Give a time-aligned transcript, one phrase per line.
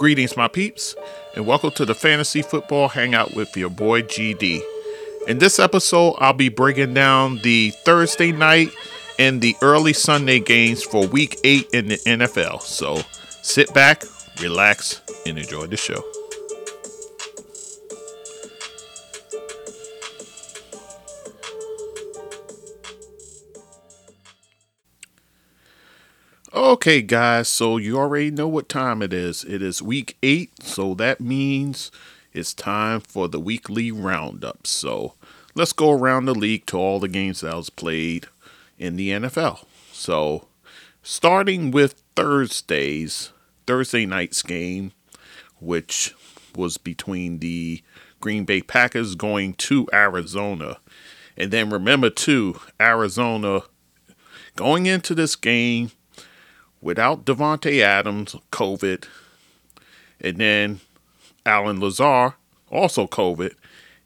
[0.00, 0.96] Greetings, my peeps,
[1.36, 4.62] and welcome to the Fantasy Football Hangout with your boy GD.
[5.28, 8.70] In this episode, I'll be breaking down the Thursday night
[9.18, 12.62] and the early Sunday games for Week 8 in the NFL.
[12.62, 13.02] So
[13.42, 14.04] sit back,
[14.40, 16.02] relax, and enjoy the show.
[26.70, 29.42] Okay, guys, so you already know what time it is.
[29.42, 31.90] It is week eight, so that means
[32.32, 34.68] it's time for the weekly roundup.
[34.68, 35.14] So
[35.56, 38.28] let's go around the league to all the games that was played
[38.78, 39.64] in the NFL.
[39.90, 40.46] So
[41.02, 43.32] starting with Thursday's
[43.66, 44.92] Thursday night's game,
[45.58, 46.14] which
[46.54, 47.82] was between the
[48.20, 50.78] Green Bay Packers going to Arizona.
[51.36, 53.62] And then remember too, Arizona
[54.54, 55.90] going into this game
[56.80, 59.06] without Davante Adams, COVID,
[60.20, 60.80] and then
[61.46, 62.34] Allen Lazard,
[62.70, 63.54] also COVID,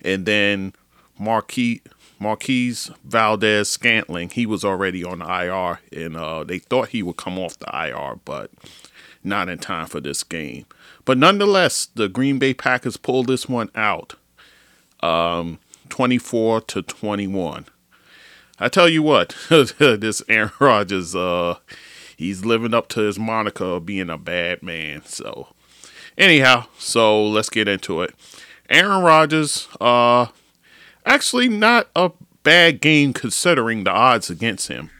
[0.02, 0.72] and then
[1.18, 1.80] Marquis
[2.20, 7.16] Marquise Valdes Scantling, he was already on the IR, and uh, they thought he would
[7.16, 8.50] come off the IR, but
[9.22, 10.64] not in time for this game.
[11.04, 14.14] But nonetheless, the Green Bay Packers pulled this one out,
[15.00, 15.58] um,
[15.88, 17.66] 24 to 21.
[18.58, 21.56] I tell you what, this Aaron Rodgers, uh,
[22.24, 25.02] he's living up to his moniker of being a bad man.
[25.04, 25.48] So,
[26.16, 28.14] anyhow, so let's get into it.
[28.70, 30.26] Aaron Rodgers, uh,
[31.04, 34.90] actually not a bad game considering the odds against him.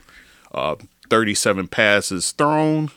[0.52, 0.76] Uh,
[1.08, 2.90] 37 passes thrown,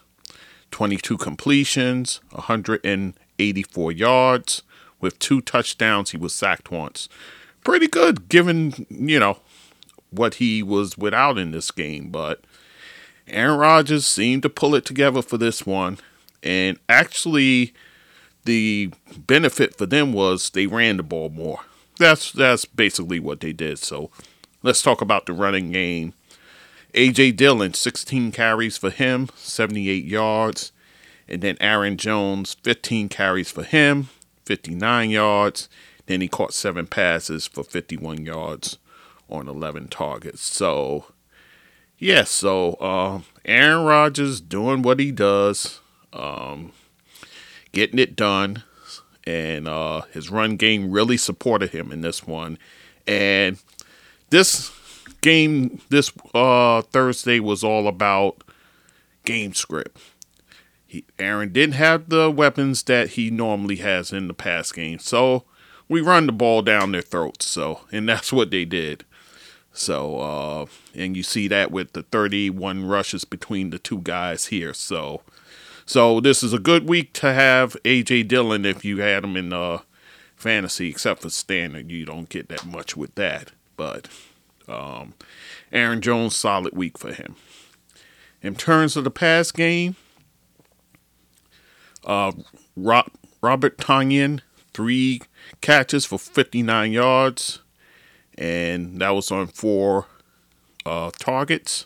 [0.72, 4.64] 22 completions, 184 yards.
[5.00, 7.08] With two touchdowns, he was sacked once.
[7.64, 9.38] Pretty good given, you know,
[10.10, 12.42] what he was without in this game, but
[13.28, 15.98] Aaron Rodgers seemed to pull it together for this one.
[16.44, 17.74] And actually,
[18.46, 21.62] the benefit for them was they ran the ball more.
[22.00, 23.80] That's that's basically what they did.
[23.80, 24.12] So
[24.64, 26.14] let's talk about the running game.
[26.94, 30.72] AJ Dillon, 16 carries for him, 78 yards.
[31.28, 34.10] And then Aaron Jones, 15 carries for him,
[34.46, 35.68] 59 yards.
[36.06, 38.78] Then he caught seven passes for 51 yards
[39.30, 40.42] on 11 targets.
[40.42, 41.06] So
[42.00, 45.80] yeah, so uh, Aaron Rodgers doing what he does,
[46.14, 46.72] um,
[47.72, 48.64] getting it done,
[49.26, 52.58] and uh, his run game really supported him in this one.
[53.08, 53.58] And
[54.30, 54.72] this
[55.22, 58.44] game, this uh, Thursday, was all about
[59.26, 60.00] game script.
[60.86, 65.46] He, Aaron didn't have the weapons that he normally has in the past game, so
[65.90, 67.46] we run the ball down their throats.
[67.46, 69.04] So, and that's what they did.
[69.78, 70.66] So, uh,
[70.96, 74.74] and you see that with the 31 rushes between the two guys here.
[74.74, 75.22] So,
[75.86, 79.54] so this is a good week to have AJ Dillon if you had him in
[79.54, 79.80] uh,
[80.36, 81.92] fantasy, except for standard.
[81.92, 83.52] You don't get that much with that.
[83.76, 84.08] But
[84.68, 85.14] um,
[85.72, 87.36] Aaron Jones, solid week for him.
[88.42, 89.96] In terms of the pass game,
[92.04, 92.32] uh,
[92.76, 93.12] Rob,
[93.42, 94.42] Robert Tonyan,
[94.74, 95.22] three
[95.62, 97.60] catches for 59 yards
[98.38, 100.06] and that was on four
[100.86, 101.86] uh, targets.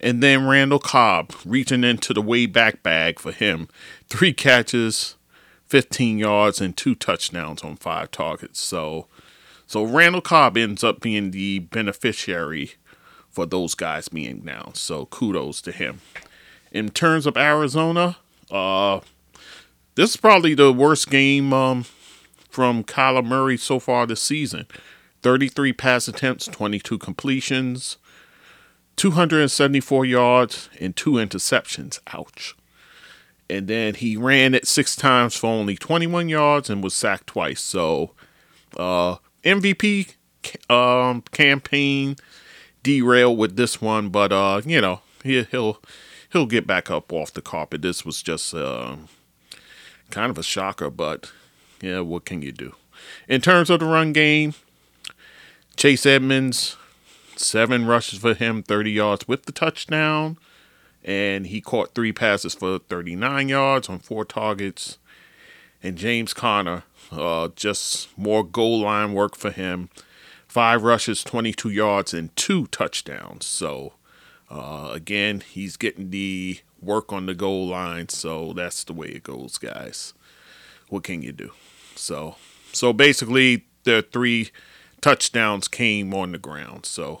[0.00, 3.68] And then Randall Cobb reaching into the way back bag for him.
[4.08, 5.14] Three catches,
[5.66, 8.60] 15 yards, and two touchdowns on five targets.
[8.60, 9.06] So,
[9.66, 12.72] so Randall Cobb ends up being the beneficiary
[13.30, 14.74] for those guys being down.
[14.74, 16.00] So kudos to him.
[16.72, 18.16] In terms of Arizona,
[18.50, 19.00] uh,
[19.94, 21.84] this is probably the worst game um,
[22.48, 24.66] from Kyler Murray so far this season.
[25.22, 27.96] 33 pass attempts, 22 completions,
[28.96, 32.00] 274 yards, and two interceptions.
[32.12, 32.56] Ouch.
[33.48, 37.60] And then he ran it six times for only 21 yards and was sacked twice.
[37.60, 38.12] So,
[38.76, 40.14] uh, MVP
[40.70, 42.16] um, campaign
[42.82, 45.80] derailed with this one, but uh, you know he, he'll
[46.32, 47.82] he'll get back up off the carpet.
[47.82, 48.96] This was just uh,
[50.10, 51.30] kind of a shocker, but
[51.80, 52.74] yeah, what can you do?
[53.28, 54.54] In terms of the run game,
[55.82, 56.76] Chase Edmonds,
[57.34, 60.38] seven rushes for him, 30 yards with the touchdown.
[61.02, 64.98] And he caught three passes for 39 yards on four targets.
[65.82, 69.88] And James Conner, uh, just more goal line work for him.
[70.46, 73.44] Five rushes, 22 yards, and two touchdowns.
[73.44, 73.94] So,
[74.52, 78.08] uh, again, he's getting the work on the goal line.
[78.08, 80.14] So that's the way it goes, guys.
[80.90, 81.50] What can you do?
[81.96, 82.36] So,
[82.72, 84.52] so basically, are three
[85.02, 86.86] touchdowns came on the ground.
[86.86, 87.20] So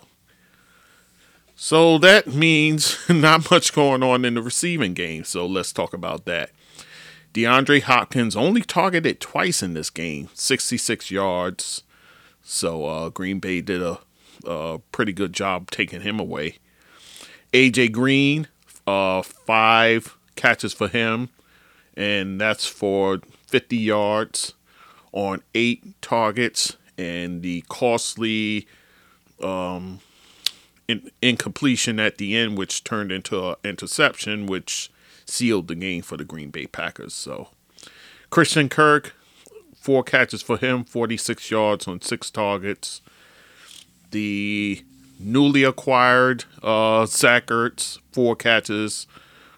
[1.54, 5.24] so that means not much going on in the receiving game.
[5.24, 6.50] So let's talk about that.
[7.34, 11.82] DeAndre Hopkins only targeted twice in this game, 66 yards.
[12.42, 14.00] So uh, Green Bay did a,
[14.44, 16.58] a, pretty good job taking him away.
[17.52, 18.48] AJ Green,
[18.86, 21.30] uh, five catches for him,
[21.96, 24.54] and that's for 50 yards
[25.12, 26.76] on eight targets.
[27.02, 28.66] And the costly
[29.42, 30.00] um,
[30.86, 34.90] in, incompletion at the end, which turned into an interception, which
[35.24, 37.12] sealed the game for the Green Bay Packers.
[37.14, 37.48] So
[38.30, 39.14] Christian Kirk,
[39.74, 43.00] four catches for him, 46 yards on six targets.
[44.12, 44.84] The
[45.18, 49.06] newly acquired uh, Zach Ertz, four catches,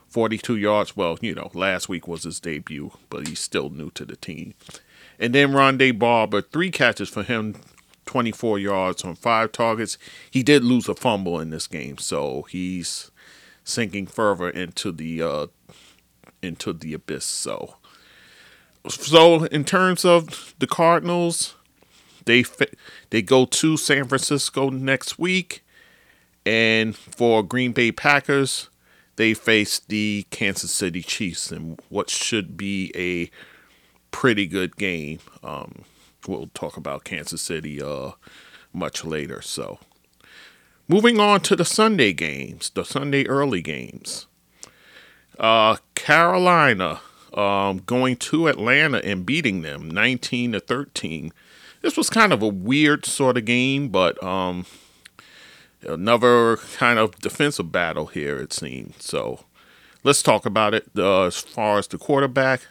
[0.08, 0.96] 42 yards.
[0.96, 4.54] Well, you know, last week was his debut, but he's still new to the team.
[5.18, 7.56] And then Rondé Barber, three catches for him,
[8.06, 9.98] 24 yards on five targets.
[10.30, 13.10] He did lose a fumble in this game, so he's
[13.64, 15.46] sinking further into the uh,
[16.42, 17.24] into the abyss.
[17.24, 17.76] So,
[18.88, 21.54] so in terms of the Cardinals,
[22.26, 22.44] they
[23.10, 25.64] they go to San Francisco next week,
[26.44, 28.68] and for Green Bay Packers,
[29.16, 33.30] they face the Kansas City Chiefs in what should be a
[34.14, 35.18] pretty good game.
[35.42, 35.82] Um,
[36.28, 38.12] we'll talk about Kansas City uh,
[38.72, 39.42] much later.
[39.42, 39.80] So,
[40.86, 44.28] moving on to the Sunday games, the Sunday early games.
[45.36, 47.00] Uh, Carolina
[47.34, 51.32] um, going to Atlanta and beating them 19 to 13.
[51.82, 54.64] This was kind of a weird sort of game, but um,
[55.82, 58.94] another kind of defensive battle here, it seemed.
[59.00, 59.40] So
[60.04, 60.86] let's talk about it.
[60.96, 62.68] Uh, as far as the quarterback,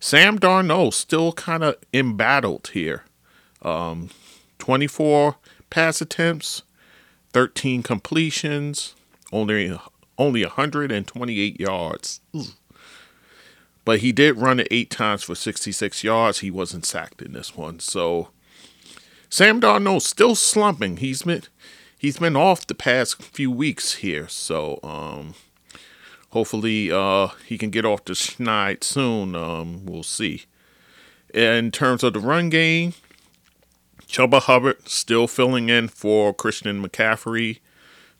[0.00, 3.04] Sam Darnold still kind of embattled here.
[3.62, 4.08] Um,
[4.58, 5.36] 24
[5.68, 6.62] pass attempts,
[7.32, 8.94] 13 completions,
[9.30, 9.78] only
[10.18, 12.20] only 128 yards.
[13.84, 16.40] But he did run it eight times for 66 yards.
[16.40, 17.80] He wasn't sacked in this one.
[17.80, 18.28] So
[19.28, 20.98] Sam Darnold still slumping.
[20.98, 21.42] He's been
[21.96, 24.28] he's been off the past few weeks here.
[24.28, 25.34] So um,
[26.30, 29.34] hopefully uh, he can get off the schneid soon.
[29.34, 30.44] Um, we'll see.
[31.32, 32.94] In terms of the run game,
[34.06, 37.60] Chuba Hubbard still filling in for Christian McCaffrey.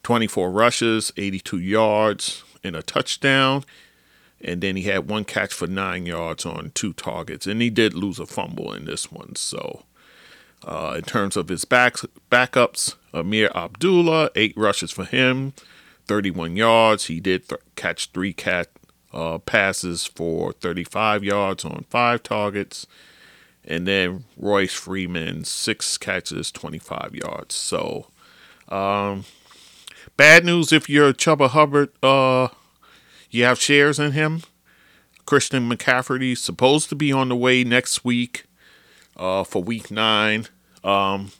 [0.02, 3.64] 24 rushes, 82 yards, and a touchdown.
[4.40, 7.46] And then he had one catch for nine yards on two targets.
[7.46, 9.36] And he did lose a fumble in this one.
[9.36, 9.82] So,
[10.64, 11.96] uh, in terms of his back,
[12.30, 15.52] backups, Ameer Abdullah, eight rushes for him,
[16.10, 17.04] 31 yards.
[17.04, 18.66] He did th- catch three cat
[19.12, 22.84] uh, passes for 35 yards on five targets.
[23.64, 27.54] And then Royce Freeman, six catches, 25 yards.
[27.54, 28.08] So,
[28.68, 29.22] um,
[30.16, 32.48] bad news if you're Chuba Hubbard, uh,
[33.30, 34.42] you have shares in him.
[35.26, 38.46] Christian McCaffrey supposed to be on the way next week
[39.16, 40.48] uh, for week nine.
[40.82, 41.30] Um,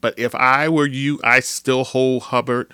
[0.00, 2.72] but if I were you, I still hold Hubbard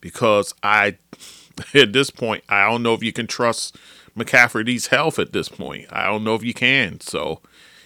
[0.00, 0.96] because I,
[1.74, 3.76] at this point, I don't know if you can trust
[4.16, 5.86] McCaffrey's health at this point.
[5.90, 7.00] I don't know if you can.
[7.00, 7.40] So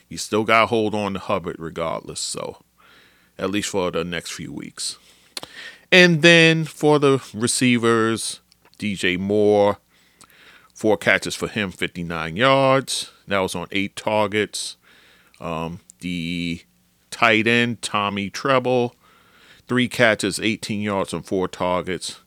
[0.08, 2.20] you still got to hold on to Hubbard regardless.
[2.20, 2.58] So
[3.38, 4.98] at least for the next few weeks.
[5.90, 8.40] And then for the receivers,
[8.78, 9.78] DJ Moore,
[10.72, 13.12] four catches for him, 59 yards.
[13.28, 14.76] That was on eight targets.
[15.40, 16.62] Um, the
[17.10, 18.94] tight end, Tommy Tremble,
[19.66, 22.20] Three catches, 18 yards on four targets.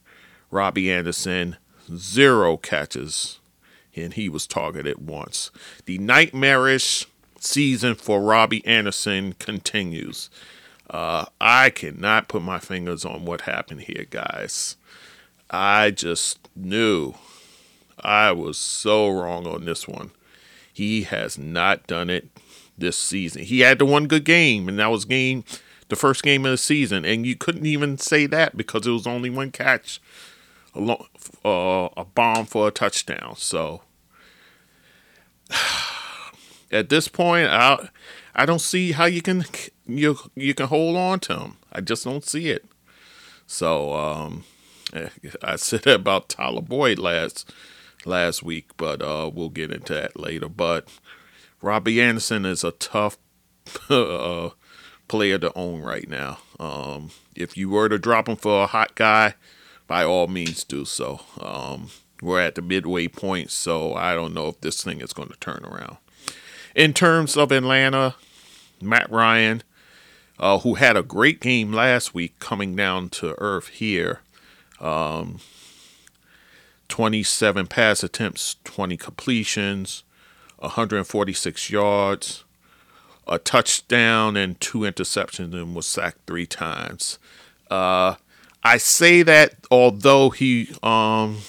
[0.50, 1.58] Robby Anderson,
[1.96, 3.40] zero catches,
[3.96, 5.52] and he was targeted once.
[5.86, 7.06] The nightmarish
[7.40, 10.30] season for Robby Anderson continues.
[10.90, 14.78] Uh, I cannot put my fingers on what happened here, guys.
[15.50, 17.14] I just knew
[18.00, 20.12] I was so wrong on this one.
[20.72, 22.30] He has not done it
[22.78, 23.44] this season.
[23.44, 25.44] He had the one good game, and that was game
[25.90, 29.08] the first game of the season, and you couldn't even say that because it was
[29.08, 30.02] only one catch,
[30.76, 31.06] a, long,
[31.46, 33.36] uh, a bomb for a touchdown.
[33.38, 33.82] So
[36.72, 37.90] at this point, I
[38.36, 39.46] I don't see how you can
[39.88, 41.58] you you can hold on to him.
[41.72, 42.66] I just don't see it.
[43.48, 44.44] So um,
[45.42, 47.52] I said that about Tyler Boyd last
[48.06, 50.50] last week, but uh, we'll get into that later.
[50.50, 50.88] But
[51.62, 53.18] Robby Anderson is a tough
[53.90, 54.50] uh,
[55.08, 56.40] player to own right now.
[56.60, 59.36] Um, if you were to drop him for a hot guy,
[59.88, 61.22] by all means do so.
[61.40, 61.90] Um,
[62.22, 65.38] we're at the midway point, so I don't know if this thing is going to
[65.38, 65.98] turn around.
[66.76, 68.16] In terms of Atlanta,
[68.82, 69.64] Matt Ryan,
[70.40, 74.22] uh, who had a great game last week coming down to earth here.
[74.80, 75.40] Um,
[76.90, 80.04] 27 pass attempts, 20 completions,
[80.58, 82.44] 146 yards,
[83.28, 87.20] a touchdown, and two interceptions, and was sacked three times.
[87.70, 88.16] Uh,
[88.64, 91.40] I say that although he, um,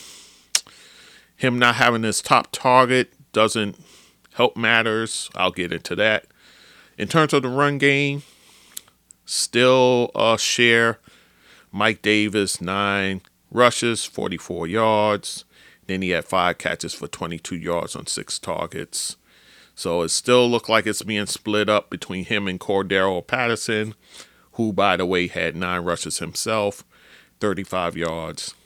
[1.36, 3.76] him not having his top target doesn't
[4.34, 5.30] help matters.
[5.34, 6.26] I'll get into that.
[6.96, 8.22] In terms of the run game,
[9.24, 10.98] still a share.
[11.70, 13.20] Mike Davis, nine
[13.50, 15.44] rushes, 44 yards.
[15.86, 19.16] Then he had five catches for 22 yards on six targets.
[19.78, 23.94] So it still looked like it's being split up between him and Cordarrelle Patterson,
[24.54, 26.82] who, by the way, had nine rushes himself,
[27.38, 28.56] 35 yards.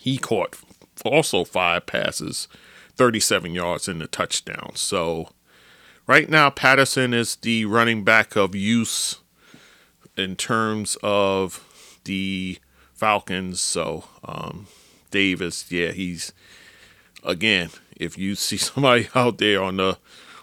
[0.00, 0.56] He caught
[1.04, 2.46] also five passes,
[2.94, 4.76] 37 yards in the touchdown.
[4.76, 5.30] So
[6.06, 9.16] right now, Patterson is the running back of use
[10.16, 12.60] in terms of the
[12.92, 13.60] Falcons.
[13.60, 14.68] So um,
[15.10, 16.32] Davis, yeah, he's
[17.24, 17.70] again.
[17.96, 19.98] If you see somebody out there on the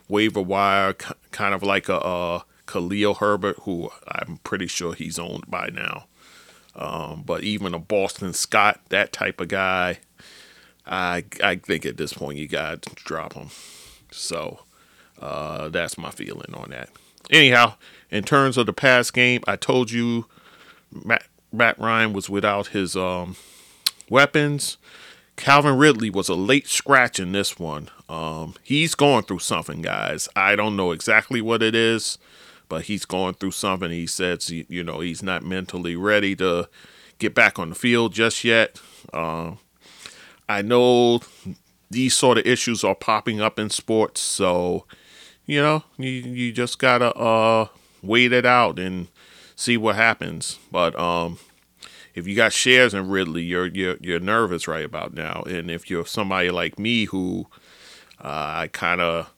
[0.08, 0.94] waiver wire,
[1.32, 6.06] kind of like a, Khalil Herbert, who I'm pretty sure he's owned by now.
[6.74, 10.00] Um, but even a Boston Scott, that type of guy,
[10.86, 13.50] I I think at this point you got to drop him.
[14.12, 14.62] So
[15.22, 16.90] uh, that's my feeling on that.
[17.30, 17.76] Anyhow,
[18.10, 20.28] in terms of the pass game, I told you
[20.92, 23.36] Matt, Matt Ryan was without his um,
[24.10, 24.78] weapons.
[25.36, 27.90] Calvin Ridley was a late scratch in this one.
[28.08, 30.30] Um, he's going through something, guys.
[30.36, 32.18] I don't know exactly what it is,
[32.70, 33.90] but he's going through something.
[33.92, 36.70] He says, you know, he's not mentally ready to
[37.18, 38.80] get back on the field just yet.
[39.12, 39.54] Uh,
[40.48, 41.22] I know
[41.90, 44.86] these sort of issues are popping up in sports, so
[45.46, 47.68] you know, you you just gotta uh
[48.02, 49.08] wait it out and
[49.56, 50.60] see what happens.
[50.72, 51.40] But um
[52.14, 55.44] if you got shares in Ridley, you're you're you're nervous right about now.
[55.44, 57.48] And if you're somebody like me who
[58.20, 58.28] uh,
[58.64, 59.32] I kind of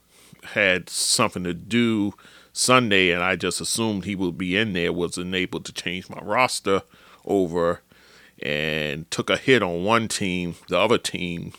[0.44, 2.14] had something to do
[2.52, 6.20] Sunday, and I just assumed he would be in there, wasn't able to change my
[6.20, 6.82] roster
[7.24, 7.80] over,
[8.42, 10.56] and took a hit on one team.
[10.68, 11.52] The other team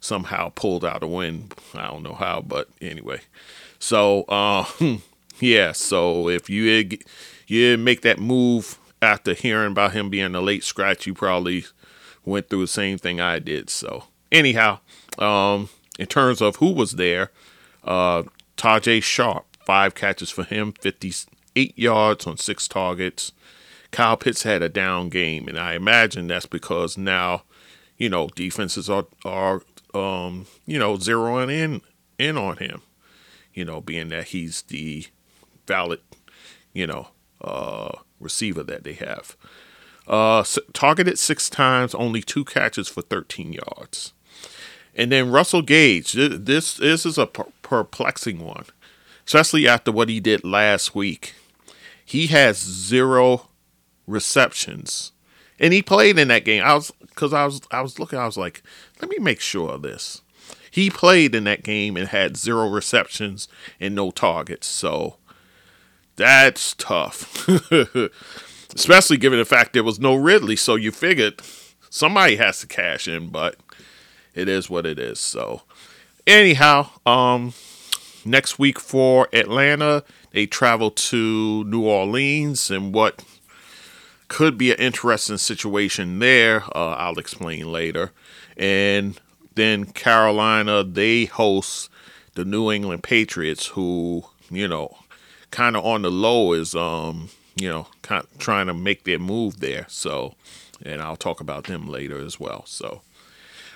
[0.00, 1.50] somehow pulled out a win.
[1.74, 3.20] I don't know how, but anyway.
[3.78, 4.66] So, uh,
[5.40, 5.72] yeah.
[5.72, 6.98] So if you
[7.46, 11.66] you make that move after hearing about him being a late scratch, you probably
[12.24, 13.70] went through the same thing I did.
[13.70, 14.80] So anyhow,
[15.18, 17.30] um, in terms of who was there,
[17.84, 18.24] uh,
[18.56, 23.32] Tajae Sharpe, five catches for him, 58 yards on six targets.
[23.90, 27.44] Kyle Pitts had a down game, and I imagine that's because now,
[27.96, 29.62] you know, defenses are are
[29.94, 31.80] um, you know zeroing in
[32.18, 32.82] in on him.
[33.54, 35.06] You know, being that he's the
[35.66, 36.00] valid,
[36.74, 37.08] you know,
[37.40, 37.90] uh,
[38.20, 39.36] receiver that they have.
[40.06, 44.12] Uh, targeted six times, only two catches for 13 yards.
[44.94, 48.64] And then Russell Gage, this this is a perplexing one,
[49.26, 51.34] especially after what he did last week.
[52.02, 53.48] He has zero
[54.06, 55.12] receptions,
[55.58, 56.62] and he played in that game.
[56.64, 58.18] I was because I was I was looking.
[58.18, 58.62] I was like,
[59.02, 60.22] let me make sure of this.
[60.70, 64.66] He played in that game and had zero receptions and no targets.
[64.66, 65.16] So
[66.16, 67.48] that's tough.
[68.74, 70.56] Especially given the fact there was no Ridley.
[70.56, 71.40] So you figured
[71.88, 73.56] somebody has to cash in, but
[74.34, 75.18] it is what it is.
[75.18, 75.62] So
[76.26, 77.54] anyhow, um
[78.24, 83.24] next week for Atlanta, they travel to New Orleans and what
[84.28, 86.64] could be an interesting situation there.
[86.74, 88.12] Uh, I'll explain later.
[88.56, 89.18] And
[89.54, 91.88] then Carolina, they host
[92.34, 94.98] the New England Patriots, who, you know,
[95.50, 99.18] kind of on the low is um you know kind of trying to make their
[99.18, 99.86] move there.
[99.88, 100.34] So,
[100.82, 102.64] and I'll talk about them later as well.
[102.66, 103.02] So,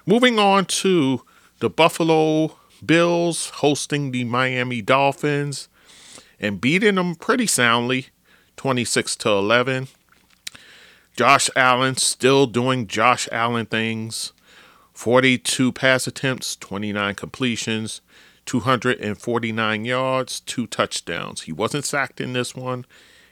[0.07, 1.23] moving on to
[1.59, 5.69] the Buffalo Bills hosting the Miami Dolphins
[6.39, 8.07] and beating them pretty soundly,
[8.57, 9.89] 26 to 11.
[11.17, 14.33] Josh Allen still doing Josh Allen things.
[14.95, 18.03] 42 pass attempts, 29 completions,
[18.51, 21.43] 249 yards, two touchdowns.
[21.43, 22.85] He wasn't sacked in this one,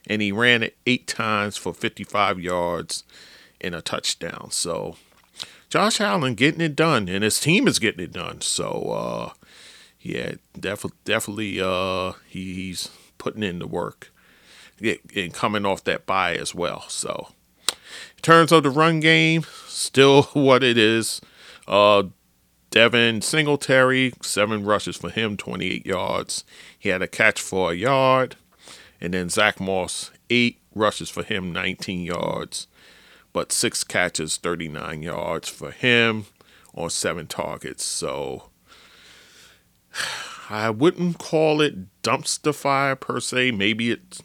[0.06, 3.02] and he ran it eight times for 55 yards
[3.60, 4.52] and a touchdown.
[4.52, 4.94] So
[5.70, 8.42] Josh Allen getting it done, and his team is getting it done.
[8.42, 9.32] So uh,
[10.00, 14.12] yeah, def- definitely uh, he, he's putting in the work
[14.80, 16.84] and coming off that bye as well.
[16.88, 17.30] So
[17.72, 21.20] in terms of the run game, still what it is.
[21.66, 22.04] Uh,
[22.70, 26.44] Devin Singletary, seven rushes for him, 28 yards.
[26.78, 28.36] He had a catch for a yard.
[29.00, 32.66] And then Zach Moss, eight rushes for him, 19 yards.
[33.32, 36.26] But six catches, 39 yards for him
[36.74, 37.84] on seven targets.
[37.84, 38.50] So
[40.50, 43.52] I wouldn't call it dumpster fire per se.
[43.52, 44.22] Maybe it's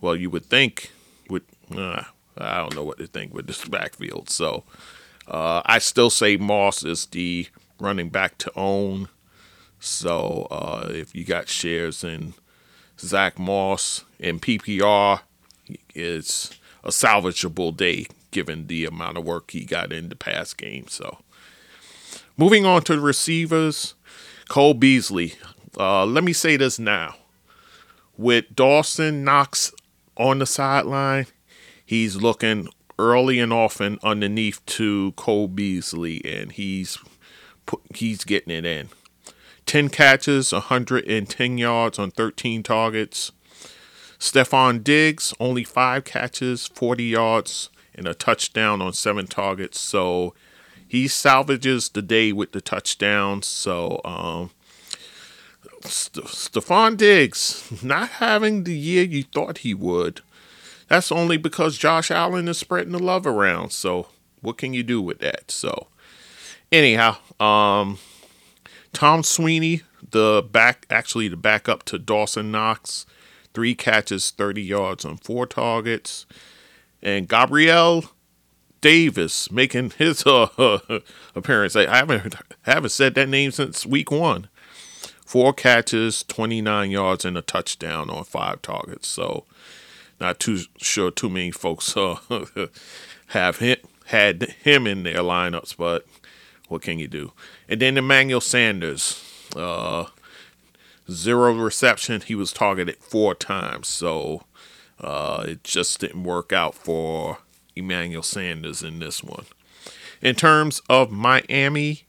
[0.00, 0.92] well, you would think
[1.28, 1.44] would
[1.76, 2.04] uh,
[2.38, 4.30] I don't know what to think with this backfield.
[4.30, 4.64] So
[5.28, 7.48] uh, I still say Moss is the
[7.80, 9.08] running back to own.
[9.78, 12.34] So uh, if you got shares in
[12.98, 15.20] Zach Moss in PPR,
[15.94, 16.50] it's
[16.84, 20.86] a salvageable day given the amount of work he got in the past game.
[20.88, 21.18] So
[22.36, 23.94] moving on to the receivers,
[24.48, 25.34] Cole Beasley.
[25.78, 27.14] Uh, let me say this now.
[28.16, 29.72] With Dawson Knox
[30.16, 31.26] on the sideline,
[31.86, 32.68] he's looking
[32.98, 36.98] early and often underneath to Cole Beasley, and he's
[37.94, 38.88] he's getting it in.
[39.66, 43.32] 10 catches, 110 yards on 13 targets.
[44.18, 49.80] Stefon Diggs, only five catches, 40 yards, and a touchdown on seven targets.
[49.80, 50.34] So
[50.86, 53.46] he salvages the day with the touchdowns.
[53.46, 54.50] So um,
[55.82, 60.20] St- Stefon Diggs not having the year you thought he would.
[60.88, 63.70] That's only because Josh Allen is spreading the love around.
[63.70, 64.08] So
[64.40, 65.50] what can you do with that?
[65.50, 65.86] So
[66.72, 67.98] anyhow, um,
[68.92, 73.06] Tom Sweeney, the back actually the backup to Dawson Knox,
[73.54, 76.26] three catches, 30 yards on four targets.
[77.02, 78.04] And Gabriel
[78.80, 80.78] Davis making his uh,
[81.34, 81.76] appearance.
[81.76, 84.48] I haven't haven't said that name since week one.
[85.24, 89.06] Four catches, 29 yards, and a touchdown on five targets.
[89.06, 89.44] So,
[90.20, 92.16] not too sure too many folks uh,
[93.28, 96.04] have hit, had him in their lineups, but
[96.70, 97.32] what can you do?
[97.68, 99.22] And then Emmanuel Sanders,
[99.56, 100.06] uh,
[101.10, 102.20] zero reception.
[102.20, 104.44] He was targeted four times, so
[105.00, 107.38] uh, it just didn't work out for
[107.74, 109.46] Emmanuel Sanders in this one.
[110.22, 112.04] In terms of Miami,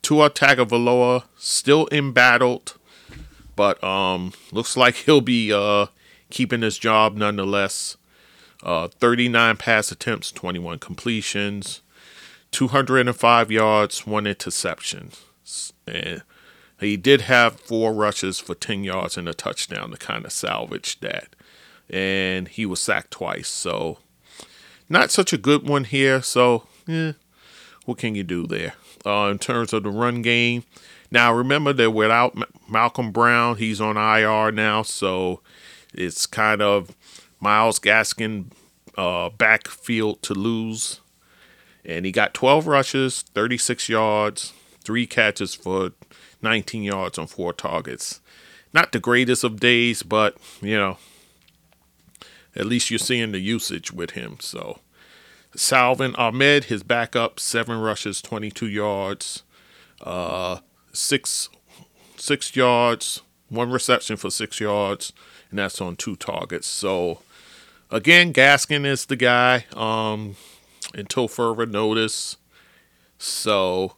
[0.00, 2.76] Tua Tagovailoa still embattled,
[3.56, 5.86] but um, looks like he'll be uh,
[6.30, 7.96] keeping his job nonetheless.
[8.62, 11.80] Uh, 39 pass attempts, 21 completions,
[12.50, 15.10] 205 yards, one interception.
[15.86, 16.22] And
[16.80, 21.00] he did have four rushes for 10 yards and a touchdown to kind of salvage
[21.00, 21.36] that.
[21.88, 23.48] And he was sacked twice.
[23.48, 23.98] So,
[24.88, 26.22] not such a good one here.
[26.22, 27.12] So, eh,
[27.84, 28.74] what can you do there?
[29.04, 30.64] Uh, in terms of the run game,
[31.10, 32.36] now remember that without
[32.68, 34.82] Malcolm Brown, he's on IR now.
[34.82, 35.40] So,
[35.92, 36.94] it's kind of
[37.40, 38.52] Myles Gaskin
[38.96, 41.00] uh, backfield to lose.
[41.84, 45.92] And he got 12 rushes, 36 yards, three catches for
[46.42, 48.20] 19 yards on four targets.
[48.72, 50.98] Not the greatest of days, but, you know,
[52.54, 54.36] at least you're seeing the usage with him.
[54.40, 54.78] So,
[55.56, 59.42] Salvon Ahmed, his backup, seven rushes, 22 yards,
[60.02, 60.58] uh,
[60.92, 61.48] six
[62.16, 65.12] six yards, one reception for six yards,
[65.50, 66.66] and that's on two targets.
[66.66, 67.20] So,
[67.90, 70.36] again, Gaskin is the guy um,
[70.94, 72.36] until further notice.
[73.18, 73.96] So,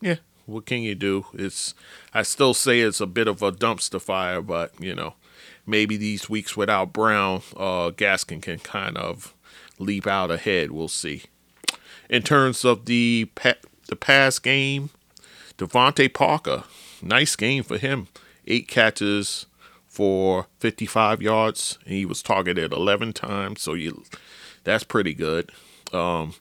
[0.00, 1.26] yeah, what can you do?
[1.34, 1.74] It's
[2.12, 5.14] I still say it's a bit of a dumpster fire, but you know,
[5.66, 9.34] maybe these weeks without Brown, uh, Gaskin can kind of
[9.78, 10.72] leap out ahead.
[10.72, 11.24] We'll see.
[12.08, 13.54] In terms of the pa-
[13.88, 14.90] the pass game,
[15.58, 16.64] DeVante Parker,
[17.02, 18.08] nice game for him.
[18.46, 19.46] Eight catches
[19.86, 24.04] for 55 yards, and he was targeted 11 times, so you
[24.62, 25.50] that's pretty good.
[25.96, 26.34] Um,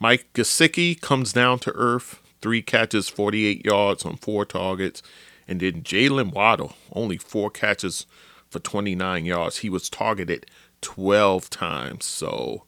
[0.00, 5.02] Mike Gesicki comes down to earth three catches, 48 yards on four targets.
[5.48, 8.06] And then Jaylen Waddle, only four catches
[8.50, 9.58] for 29 yards.
[9.58, 10.46] He was targeted
[10.82, 12.04] 12 times.
[12.04, 12.64] So,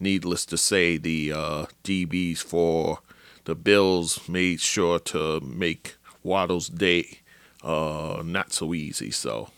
[0.00, 2.98] needless to say, the uh, DBs for
[3.44, 7.20] the Bills made sure to make Waddle's day
[7.62, 9.10] uh, not so easy.
[9.10, 9.50] So,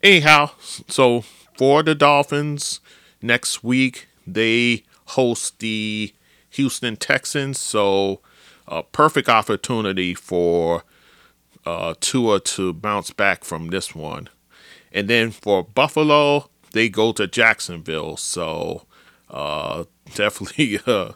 [0.00, 0.50] anyhow,
[0.86, 1.22] so
[1.56, 2.80] for the Dolphins,
[3.20, 6.14] next week they host the
[6.50, 7.60] Houston Texans.
[7.60, 8.20] So,
[8.68, 10.84] a perfect opportunity for
[11.64, 14.28] uh, Tua to bounce back from this one.
[14.92, 18.16] And then for Buffalo, they go to Jacksonville.
[18.16, 18.86] So
[19.28, 21.12] uh, definitely uh,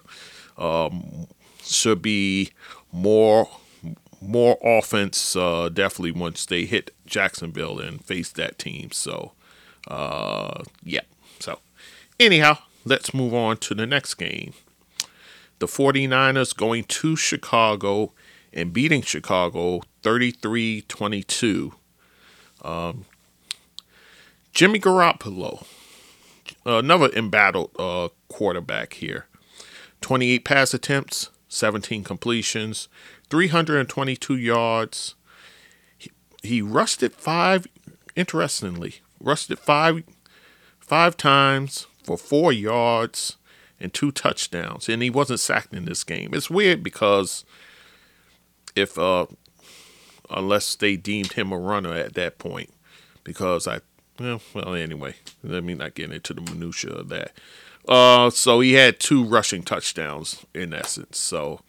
[0.58, 1.26] um,
[1.62, 2.50] should be
[2.92, 3.48] more
[4.20, 5.34] more offense.
[5.34, 8.90] Uh, definitely once they hit Jacksonville and face that team.
[8.90, 9.32] So
[9.88, 11.02] uh, yeah.
[11.38, 11.60] So
[12.18, 14.52] anyhow, let's move on to the next game
[15.60, 18.12] the 49ers going to Chicago
[18.52, 21.74] and beating Chicago 33 22.
[22.62, 23.04] Um,
[24.52, 25.64] Jimmy Garoppolo,
[26.66, 29.26] another embattled uh, quarterback here.
[30.00, 32.88] 28 pass attempts, 17 completions,
[33.28, 35.14] 322 yards.
[36.42, 37.66] he rushed it five.
[38.16, 40.02] Interestingly, rushed it five
[40.80, 43.36] five times for four yards
[43.78, 46.30] and two touchdowns, and he wasn't sacked in this game.
[46.32, 47.44] It's weird because
[48.74, 49.26] if uh,
[50.28, 52.70] unless they deemed him a runner at that point,
[53.22, 53.80] because I
[54.18, 57.30] well, well anyway, let me not get into the minutia of that.
[57.88, 61.16] Uh, so he had two rushing touchdowns in essence.
[61.16, 61.60] So,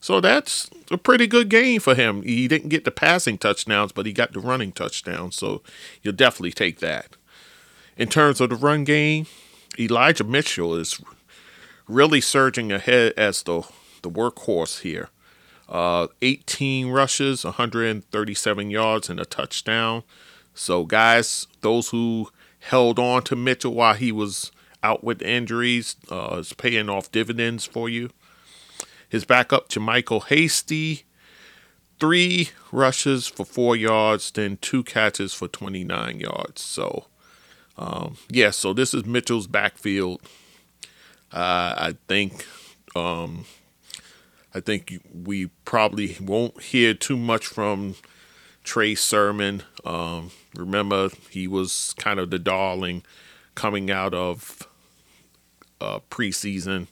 [0.00, 2.22] so that's a pretty good game for him.
[2.22, 5.36] He didn't get the passing touchdowns, but he got the running touchdowns.
[5.36, 5.62] So
[6.02, 7.16] you'll definitely take that.
[7.96, 9.26] In terms of the run game,
[9.78, 11.00] Elijah Mitchell is
[11.86, 13.62] really surging ahead as the
[14.02, 15.10] the workhorse here.
[15.68, 20.02] Uh, 18 rushes, 137 yards, and a touchdown.
[20.54, 24.50] So, guys, those who held on to Mitchell while he was
[24.82, 28.10] out with injuries uh, is paying off dividends for you.
[29.08, 31.04] His backup, JaMycal Hasty,
[32.00, 36.62] three rushes for four yards, then two catches for 29 yards.
[36.62, 37.06] So,
[37.78, 40.20] um, yeah, so this is Mitchell's backfield.
[41.32, 42.46] Uh, I think
[42.96, 43.44] um,
[44.54, 47.94] I think we probably won't hear too much from
[48.64, 49.62] Trey Sermon.
[49.84, 53.04] Um, remember, he was kind of the darling
[53.54, 54.66] coming out of
[55.80, 56.88] uh, preseason,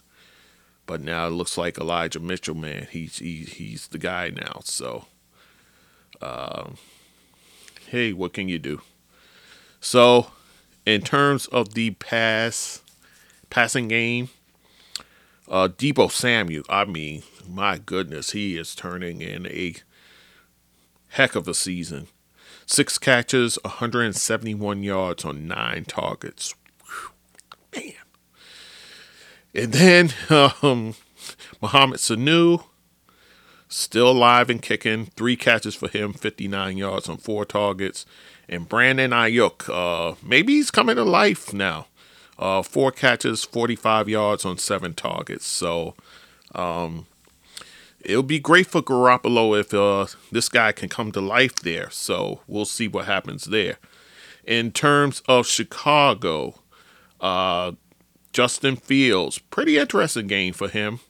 [0.86, 4.60] but now it looks like Elijah Mitchell, man, he's he, he's the guy now.
[4.62, 5.06] So,
[6.20, 6.70] uh,
[7.88, 8.82] hey, what can you do?
[9.80, 10.28] So,
[10.86, 12.82] in terms of the pass
[13.50, 14.30] passing game,
[15.48, 19.74] uh, Deebo Samuel, I mean, my goodness, he is turning in a
[21.08, 22.08] heck of a season.
[22.64, 26.54] Six catches, 171 yards on nine targets.
[26.84, 27.10] Whew,
[27.74, 27.92] man.
[29.54, 30.12] And then
[30.62, 30.94] um,
[31.62, 32.64] Mohamed Sanu,
[33.68, 35.06] still alive and kicking.
[35.06, 38.06] Three catches for him, 59 yards on four targets.
[38.48, 41.86] And Brandon Aiyuk, uh, maybe he's coming to life now.
[42.38, 45.46] Uh, four catches, 45 yards on seven targets.
[45.46, 45.94] So
[46.54, 47.06] um,
[48.00, 51.90] it'll be great for Garoppolo if uh, this guy can come to life there.
[51.90, 53.78] So we'll see what happens there.
[54.44, 56.60] In terms of Chicago,
[57.20, 57.72] uh,
[58.32, 61.00] Justin Fields, pretty interesting game for him.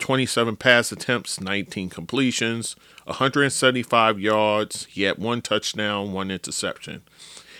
[0.00, 4.86] Uh, 27 pass attempts, 19 completions, 175 yards.
[4.86, 7.02] He had one touchdown, one interception.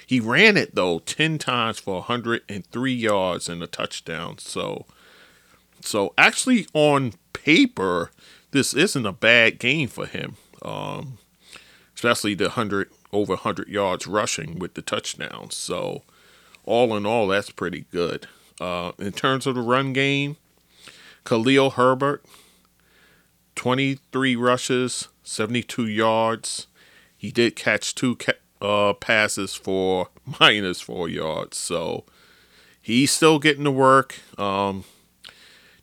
[0.06, 4.38] He ran it though 10 times for 103 yards and a touchdown.
[4.38, 4.86] So
[5.80, 8.10] so actually on paper
[8.50, 10.36] this isn't a bad game for him.
[10.62, 11.18] Um,
[11.94, 15.54] especially the 100 over 100 yards rushing with the touchdowns.
[15.54, 16.02] So
[16.64, 18.26] all in all that's pretty good.
[18.60, 20.36] Uh, in terms of the run game,
[21.24, 22.24] Khalil Herbert
[23.54, 26.66] 23 rushes, 72 yards.
[27.16, 28.16] He did catch two
[28.62, 30.08] uh, passes for
[30.40, 31.58] minus four yards.
[31.58, 32.04] So
[32.80, 34.16] he's still getting to work.
[34.38, 34.84] Um,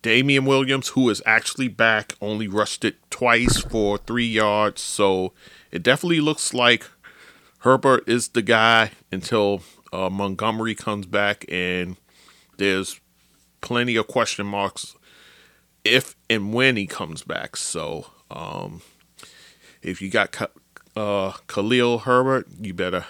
[0.01, 4.81] Damien Williams, who is actually back, only rushed it twice for three yards.
[4.81, 5.33] So
[5.71, 6.85] it definitely looks like
[7.59, 9.61] Herbert is the guy until
[9.93, 11.97] uh, Montgomery comes back, and
[12.57, 12.99] there's
[13.61, 14.95] plenty of question marks
[15.87, 17.55] if and when he comes back.
[17.55, 18.81] So um,
[19.81, 20.35] if you got
[20.95, 23.05] uh, Khalil Herbert, you better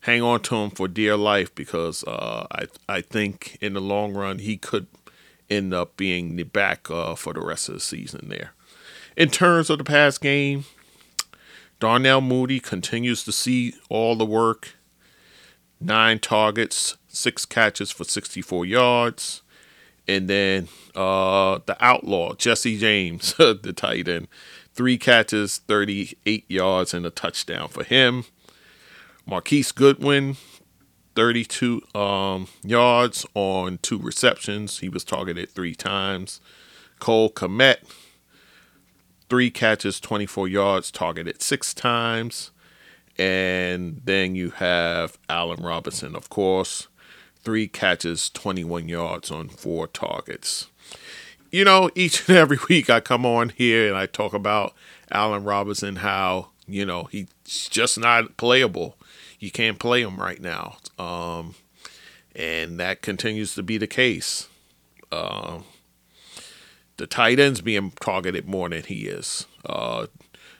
[0.00, 4.12] hang on to him for dear life because uh, I I think in the long
[4.14, 4.86] run he could
[5.50, 8.52] end up being the back uh, for the rest of the season there.
[9.16, 10.64] In terms of the pass game,
[11.78, 14.74] Darnell Mooney continues to see all the work.
[15.80, 19.42] Nine targets, six catches for 64 yards.
[20.06, 24.28] And then uh, the outlaw, Jesse James, the tight end,
[24.72, 28.24] three catches, 38 yards, and a touchdown for him.
[29.26, 30.36] Marquise Goodwin,
[31.14, 34.80] 32 um, yards on two receptions.
[34.80, 36.40] He was targeted three times.
[36.98, 37.78] Cole Kmet,
[39.28, 42.50] three catches, 24 yards, targeted six times.
[43.16, 46.88] And then you have Allen Robinson, of course,
[47.44, 50.68] three catches, 21 yards on four targets
[51.54, 54.74] you know, each and every week I come on here and I talk about
[55.12, 58.96] Allen Robinson, how, you know, he's just not playable.
[59.38, 60.78] You can't play him right now.
[60.98, 61.54] Um,
[62.34, 64.48] and that continues to be the case.
[65.12, 65.60] Uh,
[66.96, 69.46] the tight ends being targeted more than he is.
[69.64, 70.08] Uh,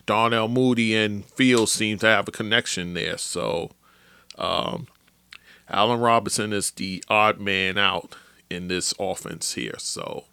[0.07, 3.19] Darnell Mooney and Fields seem to have a connection there.
[3.19, 3.73] So,
[4.39, 4.87] um,
[5.69, 8.15] Allen Robinson is the odd man out
[8.51, 9.77] in this offense here.
[9.79, 10.25] So,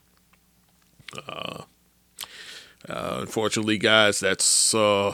[1.27, 1.63] uh,
[2.87, 5.13] uh, unfortunately, guys, that's uh,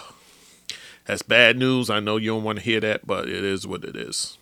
[1.06, 1.90] That's bad news.
[1.90, 4.38] I know you don't want to hear that, but it is what it is.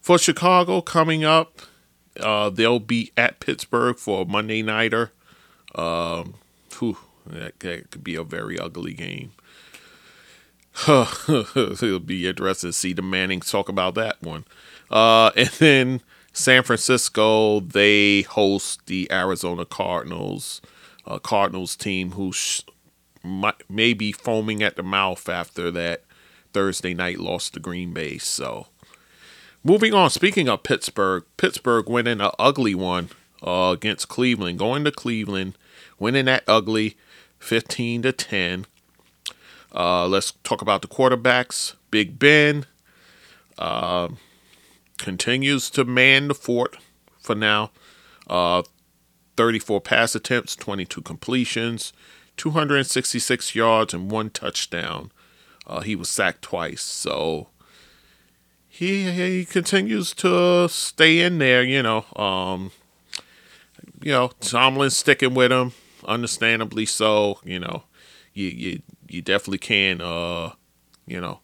[0.00, 1.62] For Chicago coming up,
[2.18, 5.12] uh, they'll be at Pittsburgh for a Monday nighter.
[5.74, 6.34] Um,
[6.78, 9.32] whew, that, that could be a very ugly game.
[10.88, 14.44] It'll be interesting to see the Mannings talk about that one.
[14.90, 16.00] Uh, and then
[16.32, 20.60] San Francisco, they host the Arizona Cardinals,
[21.22, 22.62] Cardinals team who sh-
[23.22, 26.02] might, may be foaming at the mouth after that
[26.52, 28.18] Thursday night loss to Green Bay.
[28.18, 28.68] So,
[29.62, 30.10] moving on.
[30.10, 33.10] Speaking of Pittsburgh, Pittsburgh winning an ugly one
[33.44, 35.56] uh, against Cleveland, going to Cleveland,
[35.98, 36.96] winning that ugly,
[37.38, 38.66] fifteen to ten.
[39.74, 41.74] Uh, let's talk about the quarterbacks.
[41.90, 42.66] Big Ben
[43.58, 44.08] uh,
[44.98, 46.76] continues to man the fort
[47.18, 47.70] for now.
[48.28, 48.62] Uh,
[49.36, 51.92] 34 pass attempts, 22 completions,
[52.36, 55.10] 266 yards, and one touchdown.
[55.66, 57.48] Uh, he was sacked twice, so
[58.68, 61.62] he he continues to stay in there.
[61.62, 62.72] You know, um,
[64.02, 65.72] you know, Tomlin's sticking with him,
[66.04, 67.38] understandably so.
[67.44, 67.84] You know,
[68.32, 70.52] you you you definitely can, uh,
[71.06, 71.40] you know,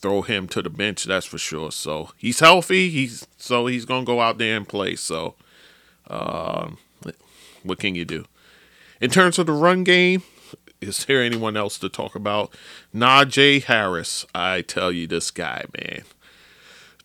[0.00, 1.04] throw him to the bench.
[1.04, 1.70] That's for sure.
[1.72, 2.90] So he's healthy.
[2.90, 4.96] He's so he's gonna go out there and play.
[4.96, 5.34] So,
[6.08, 6.78] um,
[7.62, 8.24] what can you do?
[9.00, 10.22] In terms of the run game,
[10.80, 12.52] is there anyone else to talk about?
[12.94, 14.26] Najee Harris.
[14.34, 16.02] I tell you, this guy, man,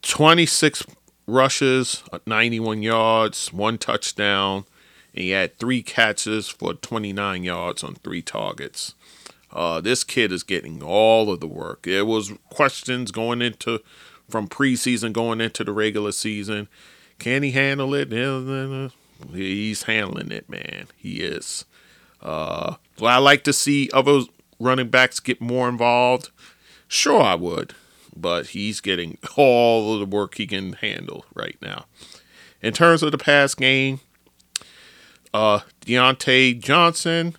[0.01, 0.83] twenty six
[1.27, 4.65] rushes, ninety one yards, one touchdown.
[5.15, 8.95] And he had three catches for 29 yards on three targets.
[9.53, 11.83] Uh, this kid is getting all of the work.
[11.83, 13.81] There was questions going into
[14.27, 16.67] from preseason going into the regular season.
[17.19, 18.11] Can he handle it?
[19.31, 20.87] He's handling it, man.
[20.97, 21.65] He is.
[22.21, 24.21] Uh, I like to see other
[24.59, 26.31] running backs get more involved.
[26.87, 27.75] Sure, I would,
[28.15, 31.85] but he's getting all of the work he can handle right now.
[32.61, 33.99] In terms of the pass game,
[35.33, 37.35] uh, Diontae Johnson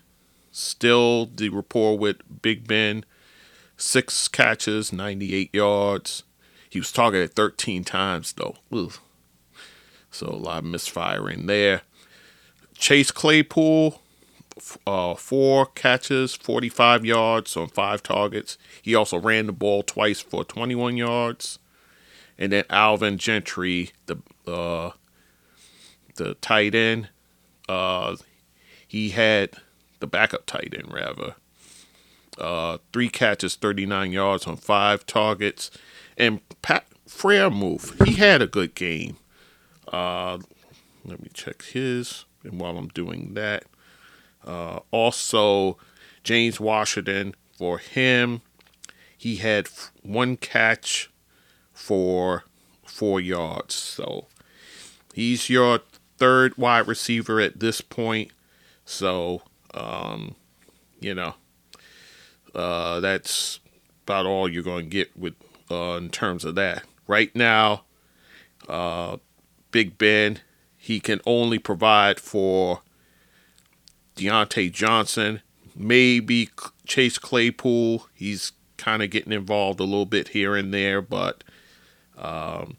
[0.56, 3.04] Still the rapport with Big Ben.
[3.76, 6.22] Six catches, 98 yards.
[6.70, 8.54] He was targeted 13 times, though.
[8.72, 8.92] Ugh.
[10.12, 11.82] So a lot of misfiring there.
[12.78, 14.00] Chase Claypool,
[14.86, 18.56] uh, four catches, 45 yards on five targets.
[18.80, 21.58] He also ran the ball twice for 21 yards.
[22.38, 24.92] And then Alvin Gentry, the uh,
[26.14, 27.08] the tight end,
[27.68, 28.14] uh,
[28.86, 29.56] he had
[30.04, 31.34] the backup tight end rather.
[32.36, 35.70] Uh, three catches, 39 yards on five targets.
[36.18, 39.16] And Pat Freiermuth, he had a good game.
[39.90, 40.38] Uh,
[41.06, 42.26] let me check his.
[42.42, 43.64] And while I'm doing that,
[44.46, 45.78] uh, also
[46.22, 48.42] James Washington for him,
[49.16, 49.68] he had
[50.02, 51.10] one catch
[51.72, 52.44] for
[52.84, 53.74] four yards.
[53.74, 54.26] So
[55.14, 55.80] he's your
[56.18, 58.32] third wide receiver at this point.
[58.84, 59.42] So
[59.74, 60.34] um,
[61.00, 61.34] you know,
[62.54, 63.60] uh, that's
[64.04, 65.34] about all you're going to get with
[65.70, 66.84] uh, in terms of that.
[67.06, 67.84] Right now,
[68.68, 69.18] uh,
[69.70, 70.40] Big Ben,
[70.76, 72.82] he can only provide for
[74.16, 75.42] Diontae Johnson,
[75.74, 76.48] maybe
[76.87, 78.06] Chase Claypool.
[78.14, 81.42] He's kind of getting involved a little bit here and there, but
[82.16, 82.76] um,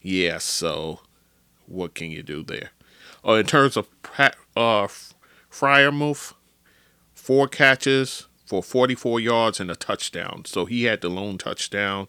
[0.00, 0.38] yeah.
[0.38, 1.00] So,
[1.66, 2.70] what can you do there?
[3.26, 3.88] Uh, in terms of
[4.56, 4.88] uh,
[5.50, 6.34] Freiermuth,
[7.14, 10.44] four catches for 44 yards and a touchdown.
[10.44, 12.08] So he had the lone touchdown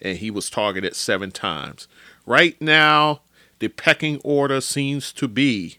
[0.00, 1.88] and he was targeted seven times.
[2.26, 3.22] Right now,
[3.58, 5.78] the pecking order seems to be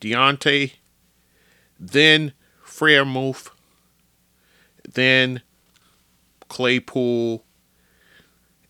[0.00, 0.72] Diontae,
[1.78, 2.32] then
[2.64, 3.50] Freiermuth,
[4.88, 5.42] then
[6.48, 7.44] Claypool,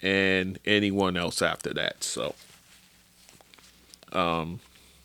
[0.00, 2.04] and anyone else after that.
[2.04, 2.34] So,
[4.12, 4.60] um,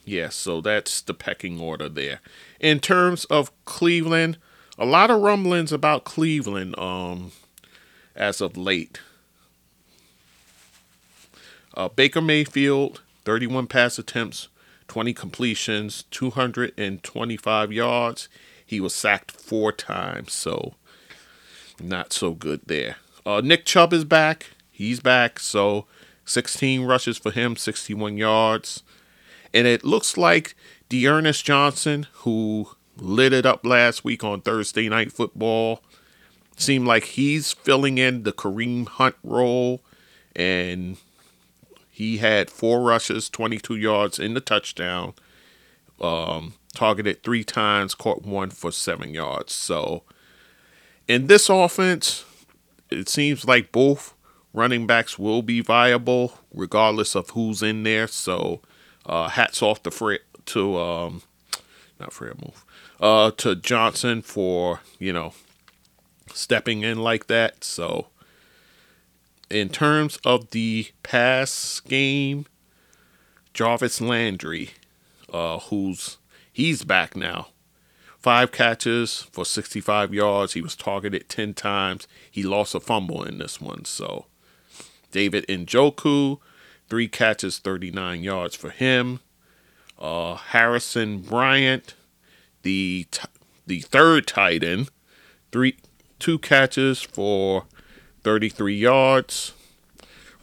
[0.05, 2.19] yeah, so that's the pecking order there.
[2.59, 4.37] In terms of Cleveland,
[4.77, 7.31] a lot of rumblings about Cleveland um,
[8.15, 8.99] as of late.
[11.75, 14.49] Uh, Baker Mayfield, 31 pass attempts,
[14.87, 18.29] 20 completions, 225 yards.
[18.65, 20.75] He was sacked four times, so
[21.79, 22.97] not so good there.
[23.25, 24.51] Uh, Nick Chubb is back.
[24.71, 25.85] He's back, so
[26.25, 28.83] 16 rushes for him, 61 yards.
[29.53, 30.55] And it looks like
[30.89, 35.81] D'Ernest Johnson, who lit it up last week on Thursday Night Football,
[36.57, 39.83] seemed like he's filling in the Kareem Hunt role.
[40.35, 40.97] And
[41.89, 45.13] he had four rushes, 22 yards in the touchdown,
[46.01, 49.53] um, targeted three times, caught one for seven yards.
[49.53, 50.03] So,
[51.07, 52.25] in this offense,
[52.89, 54.15] it seems like both
[54.53, 58.07] running backs will be viable regardless of who's in there.
[58.07, 58.61] So,
[59.05, 61.21] uh, hats off to Fred to um,
[61.99, 62.65] not Fred move
[62.99, 65.33] uh, to Johnson for you know
[66.33, 67.63] stepping in like that.
[67.63, 68.07] So,
[69.49, 72.45] in terms of the pass game,
[73.53, 74.71] Jarvis Landry,
[75.31, 76.17] uh, who's
[76.51, 77.47] he's back now.
[78.19, 80.53] Five catches for 65 yards.
[80.53, 82.07] He was targeted 10 times.
[82.31, 83.83] He lost a fumble in this one.
[83.83, 84.27] So,
[85.11, 86.39] David Njoku,
[86.93, 89.19] three catches, 39 yards for him.
[89.97, 91.95] Uh, Harrison Bryant,
[92.62, 93.27] the t-
[93.65, 94.91] the third tight end,
[95.51, 95.75] three
[96.19, 97.65] two catches for
[98.21, 99.53] 33 yards.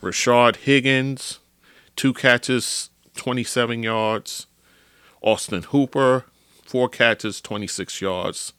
[0.03, 1.39] Rashard Higgins,
[1.95, 4.49] two catches, 27 yards.
[5.23, 6.25] Austin Hooper,
[6.65, 8.55] four catches, 26 yards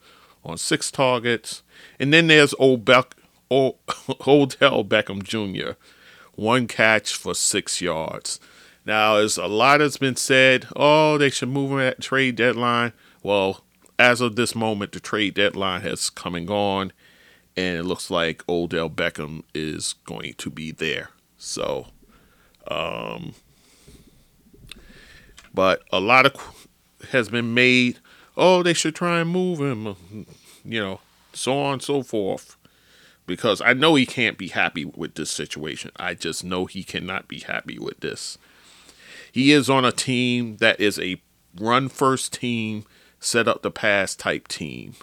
[0.45, 1.61] on six targets.
[1.99, 3.15] And then there's old Beck,
[3.49, 3.79] old,
[4.25, 5.71] Odell Beckham Jr.,
[6.35, 8.39] one catch for six yards.
[8.85, 12.93] Now, as a lot has been said, oh, they should move him at trade deadline.
[13.21, 13.63] Well,
[13.99, 16.91] as of this moment, the trade deadline has come and gone,
[17.55, 21.09] and it looks like Odell Beckham is going to be there.
[21.37, 21.87] So,
[22.67, 23.35] um,
[25.53, 26.67] but a lot of
[27.09, 27.99] has been made.
[28.35, 30.25] Oh, they should try and move him,
[30.63, 31.01] you know,
[31.33, 32.57] so on and so forth.
[33.31, 35.91] Because I know he can't be happy with this situation.
[35.95, 38.37] I just know he cannot be happy with this.
[39.31, 41.21] He is on a team that is a
[41.57, 42.83] run first team,
[43.21, 44.95] set up the pass type team.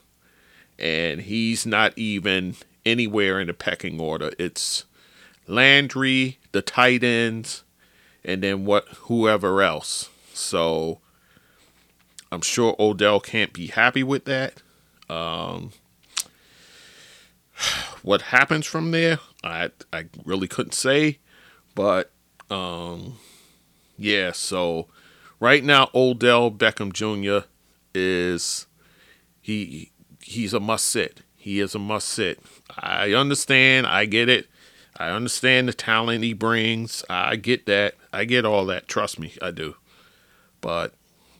[0.79, 4.31] And he's not even anywhere in the pecking order.
[4.39, 4.85] It's
[5.47, 7.65] Landry, the tight ends,
[8.23, 10.11] and then what whoever else.
[10.35, 11.01] So
[12.31, 14.61] I'm sure Odell can't be happy with that.
[15.09, 15.73] Um,
[18.03, 21.19] what happens from there, I I really couldn't say,
[21.75, 22.11] but
[22.51, 23.17] um,
[23.97, 24.33] yeah.
[24.33, 24.89] So
[25.41, 27.47] right now, Odell Beckham Jr.
[27.95, 28.67] is
[29.41, 29.93] he
[30.23, 31.23] he's a must sit.
[31.37, 32.41] He is a must sit.
[32.77, 33.87] I understand.
[33.87, 34.49] I get it.
[34.97, 37.05] I understand the talent he brings.
[37.09, 37.95] I get that.
[38.13, 38.89] I get all that.
[38.89, 39.77] Trust me, I do.
[40.61, 40.95] But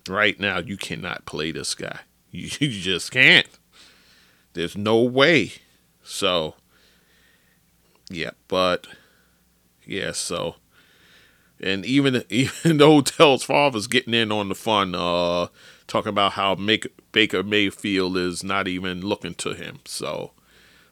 [0.09, 2.01] right now, you cannot play this guy.
[2.31, 3.49] You, you just can't.
[4.53, 5.53] There's no way.
[6.11, 6.55] So,
[8.11, 8.87] yeah, but
[9.87, 10.57] yeah, so
[11.61, 15.49] and even even though Odell's father's getting in on the fun, uh,
[15.87, 19.81] talking about how make, Baker Mayfield is not even looking to him.
[19.85, 20.33] So,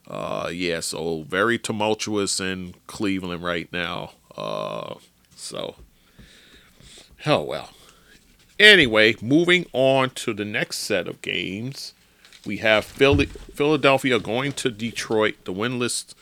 [0.08, 4.12] uh, yeah, so very tumultuous in Cleveland right now.
[4.36, 4.96] Uh,
[5.34, 5.76] so,
[7.18, 7.70] hell well.
[8.58, 11.92] Anyway, moving on to the next set of games,
[12.46, 16.14] we have Philly, Philadelphia going to Detroit, the winless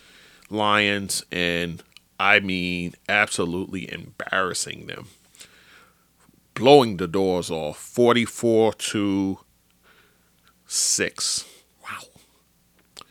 [0.50, 1.82] Lions, and
[2.18, 5.08] I mean, absolutely embarrassing them,
[6.54, 9.38] blowing the doors off, forty-four to
[10.66, 11.44] six.
[11.82, 13.06] Wow.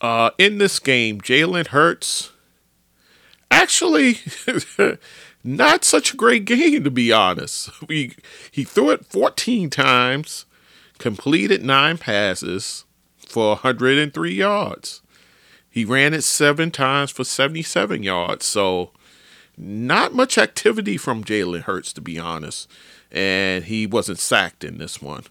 [0.00, 2.32] Uh, in this game, Jalen Hurts
[3.50, 4.18] actually
[5.44, 7.70] not such a great game to be honest.
[7.88, 8.14] We
[8.50, 10.46] he threw it 14 times,
[10.98, 12.84] completed nine passes
[13.26, 15.02] for 103 yards.
[15.70, 18.46] He ran it seven times for 77 yards.
[18.46, 18.92] So
[19.56, 22.68] not much activity from Jalen Hurts to be honest,
[23.10, 25.24] and he wasn't sacked in this one.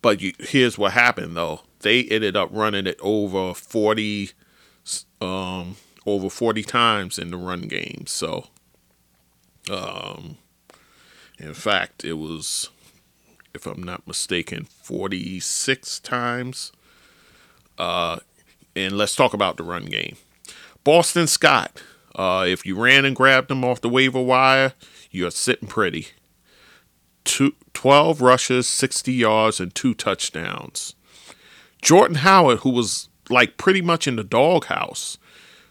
[0.00, 4.30] But you, here's what happened though: they ended up running it over 40,
[5.20, 8.04] um, over 40 times in the run game.
[8.06, 8.46] So
[9.70, 10.38] um,
[11.38, 12.70] in fact, it was,
[13.54, 16.72] if I'm not mistaken, 46 times.
[17.78, 18.18] Uh,
[18.76, 20.16] and let's talk about the run game.
[20.82, 21.80] Boston Scott,
[22.14, 24.74] uh, if you ran and grabbed him off the waiver wire,
[25.10, 26.08] you're sitting pretty.
[27.24, 30.94] Two, 12 rushes, 60 yards, and two touchdowns.
[31.80, 35.18] Jordan Howard, who was like pretty much in the doghouse,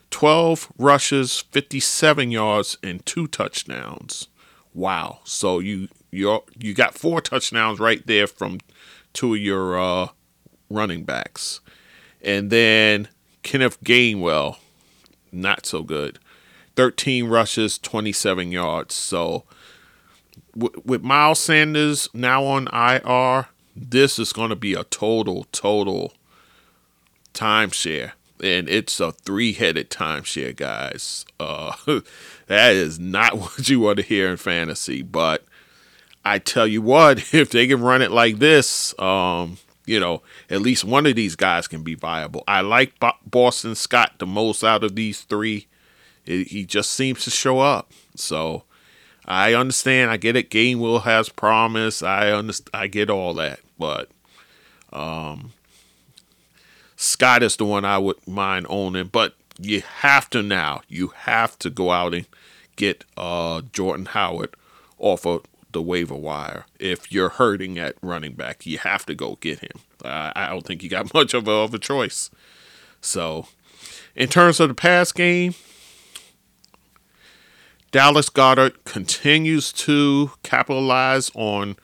[0.09, 4.27] 12 rushes, 57 yards, and two touchdowns.
[4.73, 5.19] Wow.
[5.23, 8.59] So you you you got four touchdowns right there from
[9.13, 10.07] two of your uh,
[10.69, 11.59] running backs.
[12.21, 13.09] And then
[13.41, 14.57] Kenneth Gainwell,
[15.31, 16.19] not so good.
[16.75, 18.95] 13 rushes, 27 yards.
[18.95, 19.43] So
[20.57, 26.13] w- with Miles Sanders now on IR, this is going to be a total, total
[27.33, 31.25] timeshare and it's a three-headed timeshare, guys.
[31.39, 31.73] Uh,
[32.47, 35.01] that is not what you want to hear in fantasy.
[35.01, 35.45] But
[36.25, 40.61] I tell you what, if they can run it like this, um, you know, at
[40.61, 42.43] least one of these guys can be viable.
[42.47, 42.93] I like
[43.25, 45.67] Boston Scott the most out of these three.
[46.25, 47.91] It, he just seems to show up.
[48.15, 48.63] So
[49.25, 50.11] I understand.
[50.11, 50.49] I get it.
[50.49, 52.01] Gainwell has promise.
[52.01, 52.69] I understand.
[52.73, 54.09] I get all that, but
[54.91, 55.51] um,
[56.95, 59.07] Scott is the one I would mind owning.
[59.07, 60.81] But you have to now.
[60.87, 62.25] You have to go out and
[62.75, 64.55] get uh, Jordan Howard
[64.97, 65.43] off of
[65.73, 66.65] the waiver wire.
[66.79, 69.79] If you're hurting at running back, you have to go get him.
[70.03, 72.29] I don't think you got much of a, of a choice.
[73.01, 73.47] So,
[74.15, 75.55] in terms of the pass game,
[77.91, 81.75] Dallas Goedert continues to capitalize on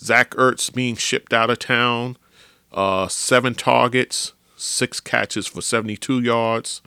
[0.00, 2.16] Zach Ertz being shipped out of town.
[2.72, 6.80] Uh, seven targets, six catches for 72 yards.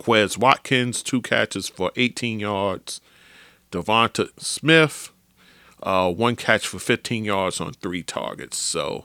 [0.00, 3.00] Quez Watkins, two catches for 18 yards.
[3.70, 5.12] Devonta Smith,
[5.82, 8.58] uh, one catch for 15 yards on three targets.
[8.58, 9.04] So,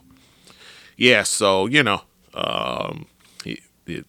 [0.96, 2.02] yeah, so, you know,
[2.34, 3.06] um,
[3.44, 4.06] it, it,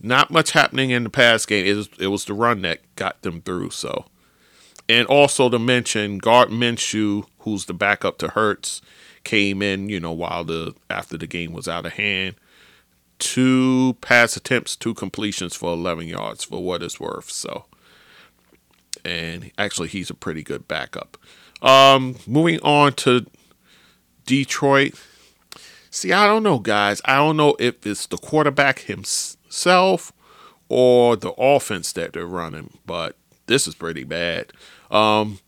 [0.00, 1.66] not much happening in the pass game.
[1.66, 3.70] It was, it was the run that got them through.
[3.70, 4.06] So,
[4.88, 8.82] and also to mention, Gard Minshew, who's the backup to Hurts,
[9.24, 12.36] came in, you know, while the after the game was out of hand.
[13.18, 17.30] Two pass attempts, two completions for 11 yards for what it's worth.
[17.30, 17.64] So,
[19.04, 21.16] and actually, he's a pretty good backup.
[21.62, 23.26] Um, moving on to
[24.26, 24.94] Detroit.
[25.90, 27.00] See, I don't know, guys.
[27.04, 30.12] I don't know if it's the quarterback himself
[30.68, 34.52] or the offense that they're running, but this is pretty bad.
[34.90, 35.38] Um,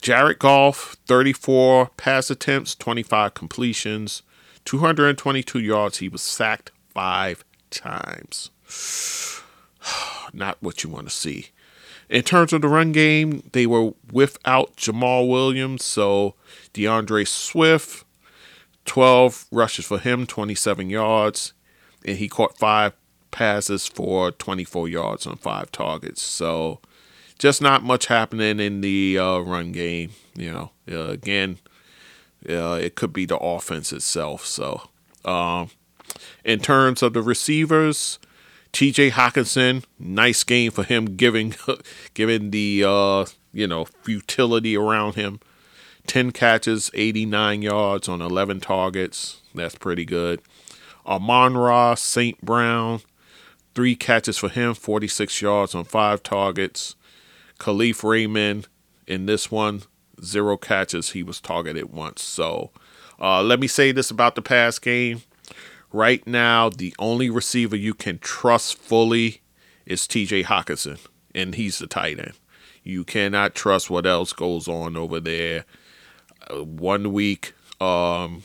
[0.00, 4.22] Jared Goff, 34 pass attempts, 25 completions,
[4.64, 5.98] 222 yards.
[5.98, 8.50] He was sacked five times.
[10.32, 11.48] Not what you want to see.
[12.08, 16.34] In terms of the run game, they were without Jamaal Williams, so
[16.72, 18.04] D'Andre Swift,
[18.84, 21.52] 12 rushes for him, 27 yards,
[22.04, 22.92] and he caught five
[23.30, 26.22] passes for 24 yards on five targets.
[26.22, 26.80] So
[27.38, 30.10] just not much happening in the uh, run game.
[30.36, 31.58] You know, uh, again,
[32.48, 34.46] uh, it could be the offense itself.
[34.46, 34.88] So,
[35.24, 35.70] um,
[36.44, 38.18] in terms of the receivers,
[38.74, 39.12] T.J.
[39.12, 41.54] Hockenson, nice game for him, giving
[42.14, 45.38] given the uh, you know futility around him.
[46.08, 49.42] Ten catches, 89 yards on 11 targets.
[49.54, 50.42] That's pretty good.
[51.06, 52.40] Amon-Ra St.
[52.42, 53.00] Brown,
[53.76, 56.96] three catches for him, 46 yards on five targets.
[57.60, 58.66] Kalif Raymond
[59.06, 59.82] in this one,
[60.22, 61.10] zero catches.
[61.10, 62.22] He was targeted once.
[62.24, 62.72] So
[63.20, 65.22] uh, let me say this about the pass game.
[65.94, 69.42] Right now, the only receiver you can trust fully
[69.86, 70.98] is TJ Hockenson,
[71.36, 72.32] and he's the tight end.
[72.82, 75.66] You cannot trust what else goes on over there.
[76.50, 78.42] Uh, one week, um,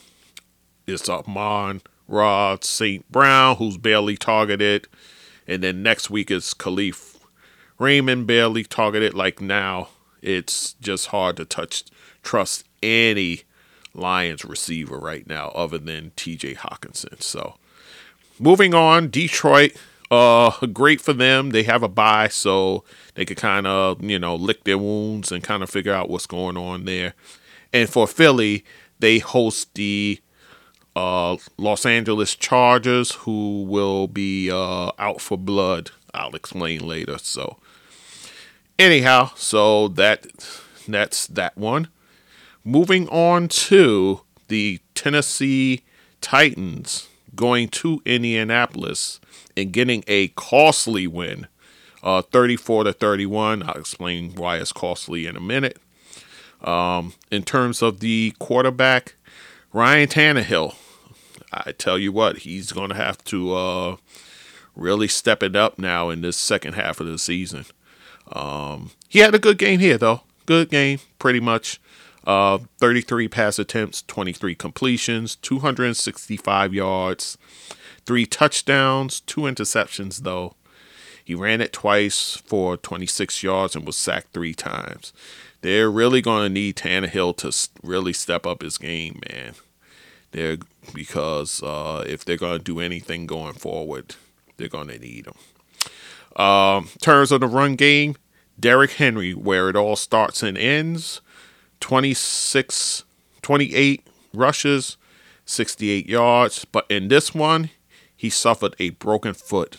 [0.86, 3.12] it's Amon Rod St.
[3.12, 4.88] Brown, who's barely targeted.
[5.48, 7.18] And then next week is Kalif
[7.80, 9.16] Raymond barely targeted.
[9.16, 9.88] Like now,
[10.22, 11.86] it's just hard to touch,
[12.22, 13.42] trust any
[13.94, 17.22] Lions receiver right now other than TJ Hockenson.
[17.22, 17.56] So
[18.40, 19.76] moving on, Detroit,
[20.12, 21.52] uh, great for them.
[21.52, 22.84] They have a bye, so
[23.16, 26.28] they could kind of, you know, lick their wounds and kind of figure out what's
[26.28, 27.14] going on there.
[27.72, 28.66] And for Philly,
[29.00, 30.20] they host the
[30.96, 35.92] uh, Los Angeles Chargers, who will be uh, out for blood.
[36.14, 37.20] I'll explain later.
[37.20, 37.58] So
[38.80, 40.26] anyhow, so that
[40.88, 41.90] that's that one.
[42.64, 45.84] Moving on to the Tennessee
[46.22, 49.20] Titans going to Indianapolis
[49.56, 51.48] and getting a costly win,
[52.04, 53.64] uh, 34 to 31.
[53.64, 55.78] I'll explain why it's costly in a minute.
[56.62, 59.16] Um, in terms of the quarterback,
[59.72, 60.76] Ryan Tannehill,
[61.54, 63.96] I tell you what, he's going to have to uh,
[64.76, 67.66] really step it up now in this second half of the season.
[68.32, 70.22] Um, he had a good game here, though.
[70.46, 71.80] Good game, pretty much.
[72.26, 77.38] Uh, 33 pass attempts, 23 completions, 265 yards,
[78.06, 80.56] three touchdowns, two interceptions, though.
[81.24, 85.14] He ran it twice for 26 yards and was sacked three times.
[85.62, 89.54] They're really going to need Tannehill to really step up his game, man.
[90.32, 90.58] They're
[90.94, 94.16] because uh, if they're going to do anything going forward,
[94.58, 96.44] they're going to need him.
[96.44, 98.16] Um, terms of the run game,
[98.60, 101.22] Derrick Henry, where it all starts and ends,
[101.80, 103.04] 26,
[103.42, 104.98] 28 rushes,
[105.46, 106.66] 68 yards.
[106.66, 107.70] But in this one,
[108.16, 109.78] he suffered a broken foot.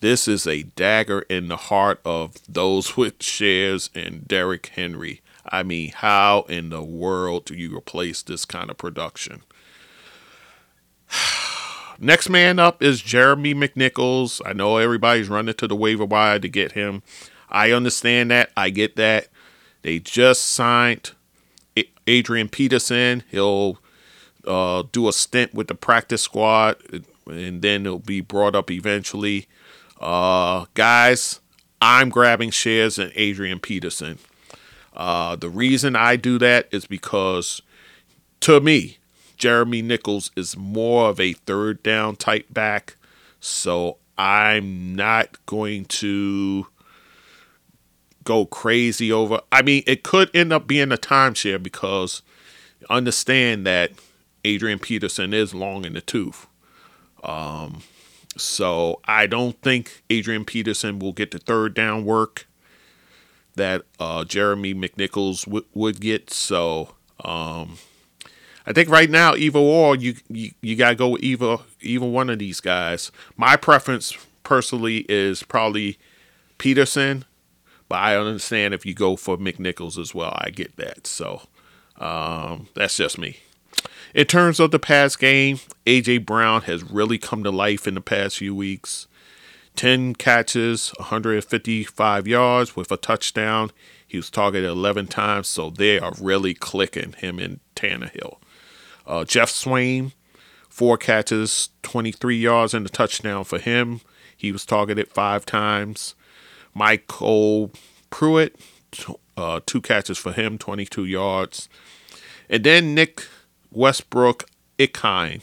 [0.00, 5.20] This is a dagger in the heart of those with shares in Derrick Henry.
[5.44, 9.42] I mean, how in the world do you replace this kind of production?
[11.98, 14.40] Next man up is Jeremy McNichols.
[14.46, 17.02] I know everybody's running to the waiver wire to get him.
[17.50, 18.50] I understand that.
[18.56, 19.28] I get that.
[19.82, 21.12] They just signed
[22.06, 23.22] Adrian Peterson.
[23.30, 23.78] He'll
[24.46, 26.76] uh, do a stint with the practice squad,
[27.26, 29.46] and then he'll be brought up eventually.
[30.00, 31.40] Uh, guys,
[31.80, 34.18] I'm grabbing shares in Adrian Peterson.
[34.94, 37.62] Uh, the reason I do that is because,
[38.40, 38.98] to me,
[39.36, 42.96] Jeremy Nichols is more of a third down type back.
[43.40, 46.66] So I'm not going to
[48.24, 49.40] go crazy over.
[49.50, 52.22] I mean, it could end up being a timeshare because
[52.88, 53.92] understand that
[54.44, 56.46] Adrian Peterson is long in the tooth.
[57.22, 57.82] Um,
[58.36, 62.46] so I don't think Adrian Peterson will get the third down work
[63.56, 66.30] that uh, Jeremy McNichols w- would get.
[66.30, 66.94] So
[67.24, 67.78] um,
[68.66, 72.30] I think right now, either or, you you, you gotta go with either either one
[72.30, 73.10] of these guys.
[73.36, 75.98] My preference personally is probably
[76.58, 77.24] Peterson,
[77.90, 80.32] but I understand if you go for McNichols as well.
[80.38, 81.08] I get that.
[81.08, 81.42] So
[81.98, 83.38] um, that's just me.
[84.14, 88.00] In terms of the pass game, AJ Brown has really come to life in the
[88.00, 89.08] past few weeks.
[89.74, 93.72] 10 catches, 155 yards with a touchdown.
[94.06, 98.38] He was targeted 11 times, so they are really clicking him in Tannehill.
[99.04, 100.12] Uh, Geoff Swaim,
[100.68, 104.00] four catches, 23 yards, and a touchdown for him.
[104.36, 106.14] He was targeted five times.
[106.76, 107.74] MyCole
[108.10, 108.56] Pruitt,
[109.36, 111.68] uh, two catches for him, 22 yards.
[112.48, 113.26] And then Nick
[113.70, 114.44] Westbrook
[114.78, 115.42] Ikhine,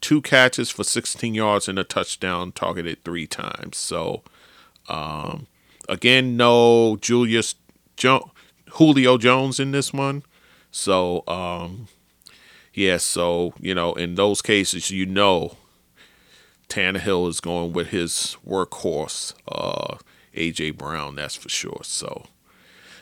[0.00, 3.76] two catches for 16 yards and a touchdown, targeted three times.
[3.76, 4.22] So,
[4.88, 5.46] um,
[5.88, 7.54] again, no Julius
[7.96, 8.30] jo-
[8.72, 10.22] Julio Jones in this one.
[10.70, 11.88] So, um,
[12.74, 15.56] yeah, so, you know, in those cases, you know,
[16.68, 19.96] Tannehill is going with his workhorse, uh,
[20.36, 20.70] A.J.
[20.72, 21.80] Brown, that's for sure.
[21.82, 22.26] So,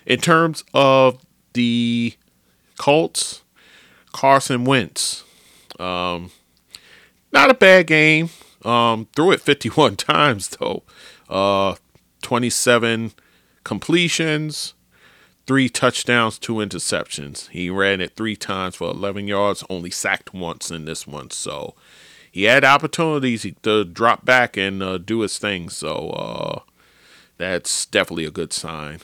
[0.07, 1.24] in terms of
[1.55, 2.14] the
[2.76, 3.43] Colts,
[4.12, 5.24] Carson Wentz.
[5.78, 6.30] Um,
[7.32, 8.30] not a bad game.
[8.64, 10.82] Um, threw it 51 times though.
[11.28, 11.74] Uh,
[12.22, 13.12] 27
[13.64, 14.74] completions,
[15.47, 17.49] three touchdowns, two interceptions.
[17.51, 21.30] He ran it three times for 11 yards, only sacked once in this one.
[21.30, 21.74] So
[22.30, 25.68] he had opportunities to drop back and uh, do his thing.
[25.68, 26.61] So uh,
[27.37, 29.01] that's definitely a good sign.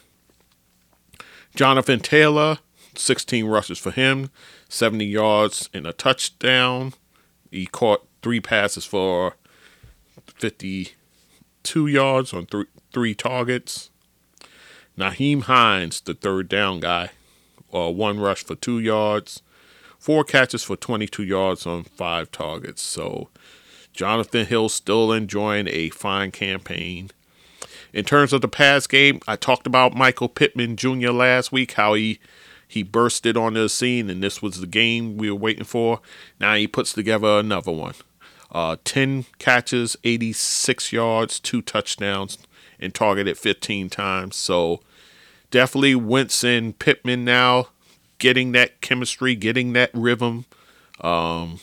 [1.55, 2.59] Jonathan Taylor,
[2.95, 4.31] 16 rushes for him,
[4.68, 6.95] 70 yards and a touchdown.
[7.51, 9.35] He caught three passes for
[10.26, 13.91] 52 yards on th- three targets.
[14.97, 17.11] Nyheim Hines, the third down guy,
[17.74, 19.43] uh, one rush for two yards,
[19.99, 22.83] four catches for 22 yards on five targets.
[22.83, 23.28] So
[23.93, 27.11] Jonathan Hill still enjoying a fine campaign.
[27.93, 31.11] In terms of the pass game, I talked about Michael Pittman Jr.
[31.11, 32.18] last week, how he
[32.66, 36.01] he bursted onto the scene, and this was the game we were waiting for.
[36.38, 37.95] Now he puts together another one.
[38.53, 42.38] Uh, 10 catches, 86 yards, two touchdowns,
[42.78, 44.36] and targeted 15 times.
[44.36, 44.80] So
[45.51, 47.68] definitely Wentz and Pittman now
[48.18, 50.47] getting that chemistry, getting that rhythm.
[51.01, 51.59] Um,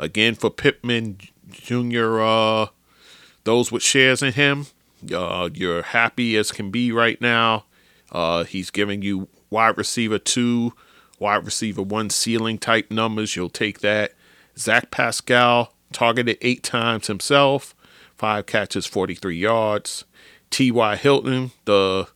[0.00, 2.66] again, for Pittman Jr., uh,
[3.44, 4.66] those with shares in him,
[5.12, 7.64] uh, you're happy as can be right now.
[8.10, 10.72] Uh, he's giving you wide receiver two,
[11.18, 13.36] wide receiver one ceiling type numbers.
[13.36, 14.12] You'll take that.
[14.56, 17.74] Zach Pascal targeted eight times himself,
[18.16, 20.04] five catches, 43 yards.
[20.50, 20.96] T.Y.
[20.96, 22.06] Hilton, the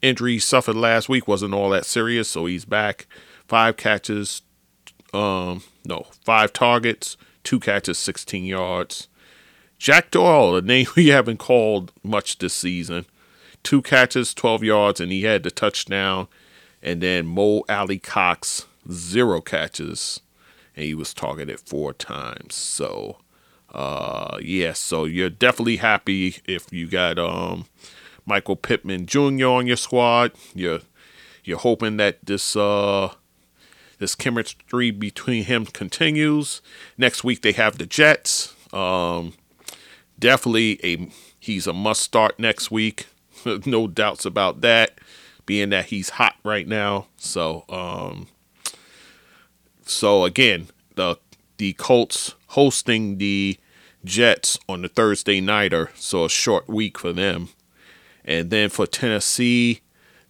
[0.00, 3.06] injury he suffered last week wasn't all that serious, so he's back.
[3.46, 4.42] Five catches,
[5.12, 9.08] um, no, five targets, two catches, 16 yards.
[9.82, 13.04] Jack Doyle, a name we haven't called much this season,
[13.64, 16.28] two catches, 12 yards, and he had the touchdown
[16.80, 20.20] and then Mo Alie-Cox, zero catches,
[20.76, 22.54] and he was targeted four times.
[22.54, 23.16] So,
[23.74, 27.66] uh, yeah, so you're definitely happy if you got um,
[28.24, 29.46] Michael Pittman Jr.
[29.46, 30.30] on your squad.
[30.54, 30.82] You're
[31.42, 33.14] you're hoping that this uh,
[33.98, 36.62] this chemistry between him continues.
[36.96, 38.54] Next week they have the Jets.
[38.72, 39.34] Um,
[40.18, 41.08] definitely a
[41.38, 43.06] he's a must start next week.
[43.66, 44.98] no doubts about that
[45.46, 47.06] being that he's hot right now.
[47.16, 48.28] So, um,
[49.84, 51.16] so again, the
[51.58, 53.58] the Colts hosting the
[54.04, 57.50] Jets on the Thursday nighter, so a short week for them.
[58.24, 59.80] And then for Tennessee,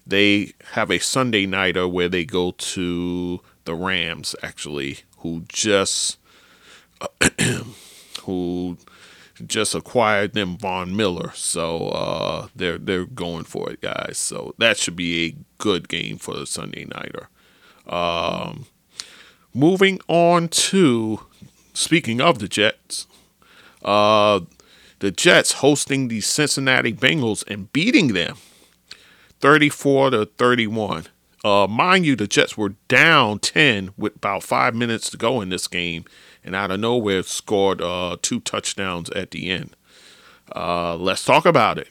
[0.06, 6.18] they have a Sunday nighter where they go to the Rams, actually, who just
[8.22, 8.76] who
[9.46, 11.32] just acquired them Von Miller.
[11.34, 14.18] So uh, they're they're going for it, guys.
[14.18, 17.28] So that should be a good game for the Sunday nighter.
[17.86, 18.66] Um,
[19.54, 21.20] moving on to
[21.74, 23.06] speaking of the Jets,
[23.84, 24.40] uh,
[25.00, 28.36] the Jets hosting the Cincinnati Bengals and beating them
[29.40, 31.06] 34 to 31.
[31.44, 35.48] Uh, mind you, the Jets were down 10 with about five minutes to go in
[35.48, 36.04] this game,
[36.44, 39.76] and out of nowhere scored uh, two touchdowns at the end.
[40.54, 41.88] Uh, let's talk about it.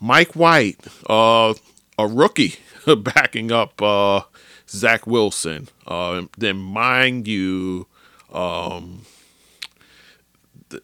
[0.00, 1.54] Mike White, uh,
[1.98, 2.56] a rookie,
[2.98, 4.22] backing up uh,
[4.68, 5.68] Zach Wilson.
[5.86, 7.86] Uh, then, mind you,
[8.32, 9.02] um,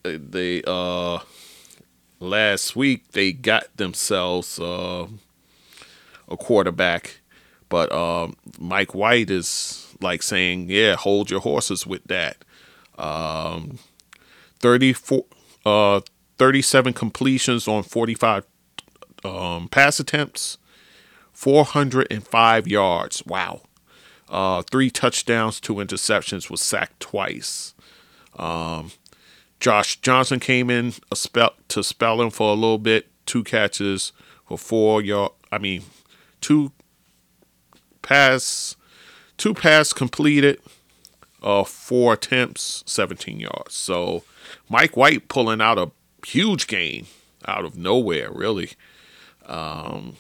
[0.03, 1.21] they uh,
[2.21, 5.09] last week they got themselves a
[6.37, 7.21] quarterback,
[7.69, 12.45] but um, Mike White is like saying, "Yeah, hold your horses with that."
[12.99, 13.79] Um,
[14.61, 15.25] 34,
[15.65, 16.01] uh,
[16.39, 18.45] 37 completions on 45
[19.25, 20.59] um, pass attempts,
[21.33, 23.25] 405 yards.
[23.27, 23.63] Wow.
[24.29, 27.75] Uh, three touchdowns, two interceptions, was sacked twice.
[28.37, 28.91] Um,
[29.61, 34.13] Josh Johnson came in a spell to spell him for a little bit, two catches
[34.47, 35.33] for four yard.
[35.51, 35.83] I mean,
[36.41, 36.73] two
[38.03, 38.77] pass,
[39.37, 40.61] two pass completed,
[41.43, 43.75] uh, four attempts, 17 yards.
[43.75, 44.25] So
[44.69, 45.91] Mike White pulling out a
[46.27, 47.07] huge gain
[47.47, 48.71] out of nowhere, really.
[49.47, 50.17] Um,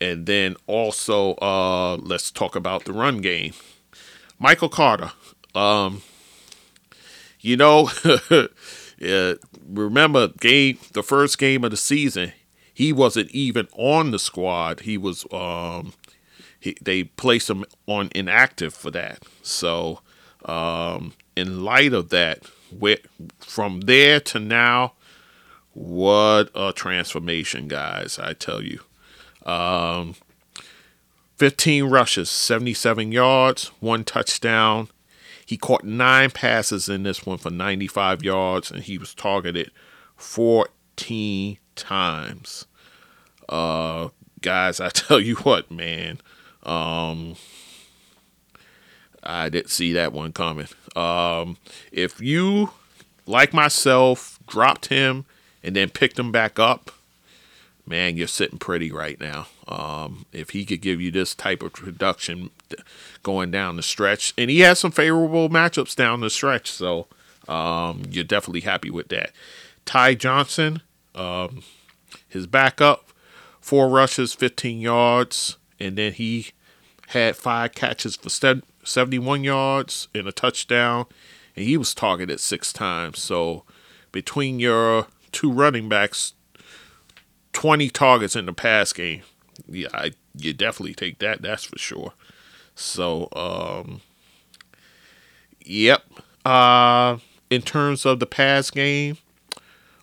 [0.00, 3.52] and then also, uh, let's talk about the run game.
[4.38, 5.12] Michael Carter.
[5.54, 6.02] Um,
[7.40, 7.90] you know,
[8.98, 9.34] yeah,
[9.66, 12.32] remember game the first game of the season,
[12.72, 14.80] he wasn't even on the squad.
[14.80, 15.92] He was um,
[16.64, 19.22] he, they placed him on inactive for that.
[19.42, 20.00] So,
[20.46, 22.40] um, in light of that,
[23.38, 24.94] from there to now,
[25.74, 28.18] what a transformation, guys!
[28.18, 28.80] I tell you.
[29.44, 30.14] Um,
[31.36, 34.88] 15 rushes, 77 yards, one touchdown,
[35.44, 39.70] he caught nine passes in this one for 95 yards, and he was targeted
[40.16, 42.64] 14 times.
[43.50, 44.08] Uh,
[44.40, 46.22] guys, I tell you what, man.
[46.64, 47.36] Um,
[49.22, 50.68] I didn't see that one coming.
[50.94, 51.56] Um,
[51.92, 52.70] if you,
[53.26, 55.24] like myself, dropped him
[55.62, 56.90] and then picked him back up,
[57.86, 59.46] man, you're sitting pretty right now.
[59.66, 62.50] Um, if he could give you this type of production
[63.22, 67.06] going down the stretch, and he has some favorable matchups down the stretch, so
[67.48, 69.32] um, you're definitely happy with that.
[69.86, 70.82] Ty Johnson,
[71.14, 71.62] um,
[72.28, 73.10] his backup,
[73.60, 76.48] four rushes, 15 yards, and then he
[77.08, 81.06] had five catches for 71 yards and a touchdown,
[81.56, 83.20] and he was targeted six times.
[83.20, 83.64] So
[84.12, 86.34] between your two running backs,
[87.52, 89.22] 20 targets in the pass game.
[89.68, 91.42] Yeah, I, you definitely take that.
[91.42, 92.12] That's for sure.
[92.74, 94.00] So, um,
[95.64, 96.02] yep.
[96.44, 97.18] Uh,
[97.50, 99.18] in terms of the pass game,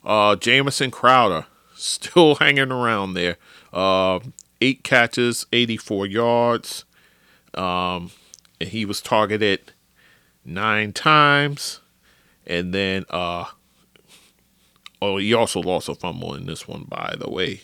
[0.03, 1.45] uh, Jamison Crowder
[1.75, 3.37] still hanging around there.
[3.71, 4.19] Uh,
[4.61, 6.85] eight catches, 84 yards.
[7.53, 8.11] Um,
[8.59, 9.73] and he was targeted
[10.45, 11.81] nine times.
[12.47, 13.45] And then uh,
[15.01, 17.61] Oh, he also lost a fumble in this one, by the way.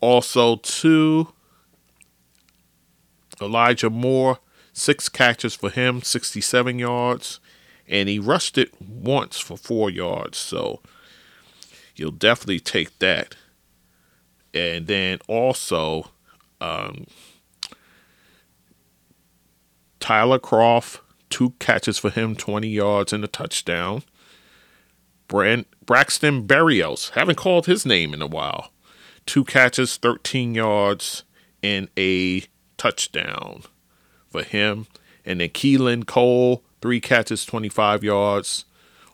[0.00, 1.28] Also, two,
[3.40, 4.38] Elijah Moore,
[4.74, 7.40] six catches for him, 67 yards,
[7.88, 10.36] and he rushed it once for four yards.
[10.36, 10.82] So
[11.96, 13.34] you'll definitely take that.
[14.54, 16.10] And then also,
[16.60, 17.06] um,
[20.00, 21.00] Tyler Kroft,
[21.30, 24.02] two catches for him, 20 yards and a touchdown.
[25.28, 28.72] Brand, Braxton Berrios, haven't called his name in a while.
[29.24, 31.24] Two catches, 13 yards,
[31.62, 32.42] and a
[32.76, 33.62] touchdown
[34.28, 34.86] for him.
[35.24, 38.64] And then Keelan Cole, three catches, 25 yards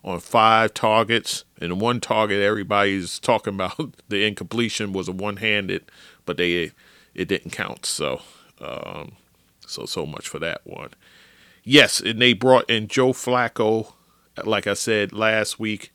[0.08, 1.44] on five targets.
[1.60, 5.84] And one target everybody's talking about the incompletion was a one handed,
[6.24, 6.72] but they
[7.14, 7.84] it didn't count.
[7.86, 8.22] So
[8.60, 9.12] um,
[9.66, 10.90] so so much for that one.
[11.64, 13.92] Yes, and they brought in Joe Flacco,
[14.44, 15.92] like I said last week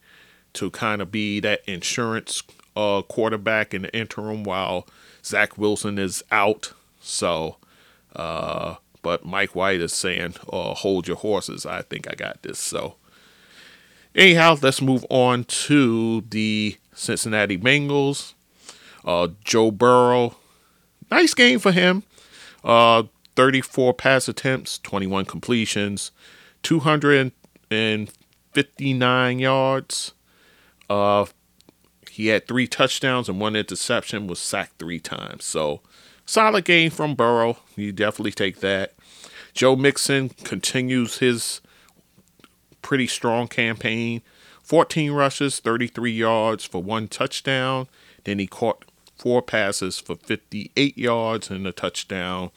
[0.54, 2.44] to kind of be that insurance
[2.76, 4.88] uh, quarterback in the interim while
[5.24, 6.74] Zach Wilson is out.
[7.02, 7.58] So,
[8.16, 11.66] uh, but Mike White is saying, uh, hold your horses.
[11.66, 12.60] I think I got this.
[12.60, 12.96] So,
[14.16, 18.34] anyhow, let's move on to the Cincinnati Bengals.
[19.06, 20.36] Uh, Joe Burrow,
[21.12, 22.04] nice game for him.
[22.64, 23.04] Uh,
[23.36, 26.12] 34 pass attempts, 21 completions,
[26.62, 30.14] 259 yards.
[30.90, 31.26] Uh,
[32.10, 35.46] he had three touchdowns and one interception, was sacked three times.
[35.46, 35.82] So,
[36.26, 37.58] solid game from Burrow.
[37.76, 38.94] You definitely take that.
[39.54, 41.62] Joe Mixon continues his
[42.84, 44.22] pretty strong campaign.
[44.62, 47.88] 14 rushes, 33 yards for one touchdown.
[48.24, 48.86] Then he caught
[49.18, 52.52] four passes for 58 yards and a touchdown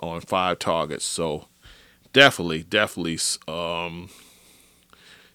[0.00, 1.04] on five targets.
[1.04, 1.46] So
[2.12, 4.08] definitely, definitely, um,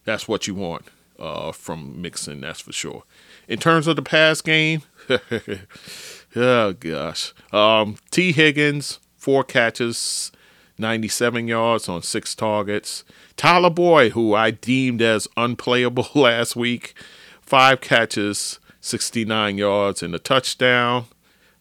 [0.04, 0.86] that's what you want
[1.18, 2.40] uh, from Mixon.
[2.40, 3.04] That's for sure.
[3.48, 4.82] In terms of the pass game,
[6.36, 10.30] oh gosh, um, Tee Higgins four catches,
[10.78, 13.04] 97 yards on six targets.
[13.36, 16.94] Tyler Boyd, who I deemed as unplayable last week,
[17.40, 21.06] five catches, 69 yards and a touchdown.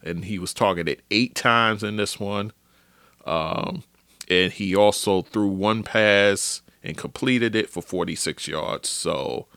[0.01, 2.51] And he was targeted eight times in this one.
[3.25, 3.83] Um,
[4.29, 8.89] and he also threw one pass and completed it for 46 yards.
[8.89, 9.47] So,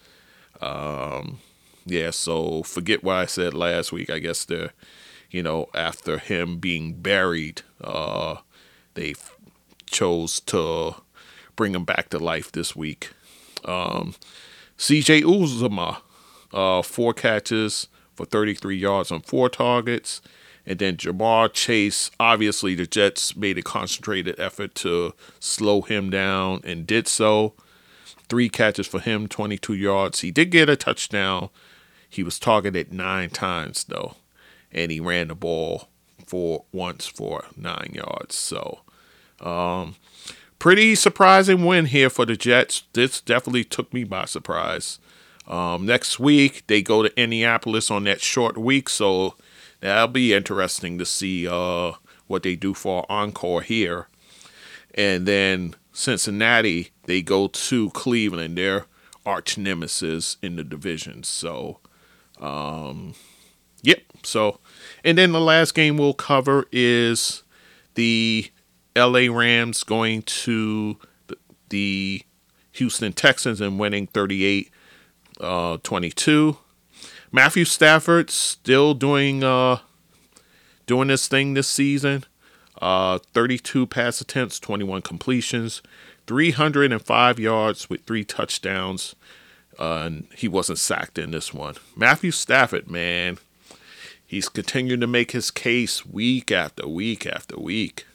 [0.61, 1.40] um,
[1.84, 4.11] yeah, so forget what I said last week.
[4.11, 4.72] I guess they're,
[5.30, 8.36] you know, after him being buried, uh,
[8.94, 9.14] they
[9.87, 10.95] chose to
[11.55, 13.11] bring him back to life this week.
[13.64, 14.14] Um,
[14.78, 15.99] CJ Uzomah,
[16.53, 20.20] uh, four catches for 33 yards on four targets.
[20.66, 26.61] And then Ja'Marr Chase, obviously, the Jets made a concentrated effort to slow him down
[26.64, 27.55] and did so.
[28.28, 30.20] Three catches for him, 22 yards.
[30.20, 31.51] He did get a touchdown.
[32.09, 34.16] He was targeted nine times, though,
[34.72, 35.89] and he ran the ball
[36.26, 38.34] for once for nine yards.
[38.34, 38.80] So,
[39.41, 39.97] um,
[40.59, 42.84] pretty surprising win here for the Jets.
[42.93, 44.99] This definitely took me by surprise.
[45.47, 49.37] Um, next week they go to Indianapolis on that short week, so
[49.80, 51.93] that'll be interesting to see uh,
[52.26, 54.09] what they do for encore here.
[54.95, 58.87] And then Cincinnati, they go to Cleveland, their
[59.24, 61.22] arch nemesis in the division.
[61.22, 61.80] So,
[62.41, 63.14] um,
[63.82, 64.01] yep.
[64.22, 64.61] So,
[65.05, 67.43] and then the last game we'll cover is
[67.95, 68.51] the
[68.97, 70.97] LA Rams going to
[71.68, 72.22] the
[72.72, 74.70] Houston Texans and winning 38
[75.40, 76.57] uh, 22.
[77.30, 79.78] Matthew Stafford still doing uh,
[80.86, 82.24] doing this thing this season.
[82.80, 85.82] Uh, 32 pass attempts, 21 completions,
[86.26, 89.14] 305 yards with three touchdowns.
[89.78, 91.74] Uh, and he wasn't sacked in this one.
[91.94, 93.38] Matthew Stafford, man,
[94.26, 98.07] he's continuing to make his case week after week after week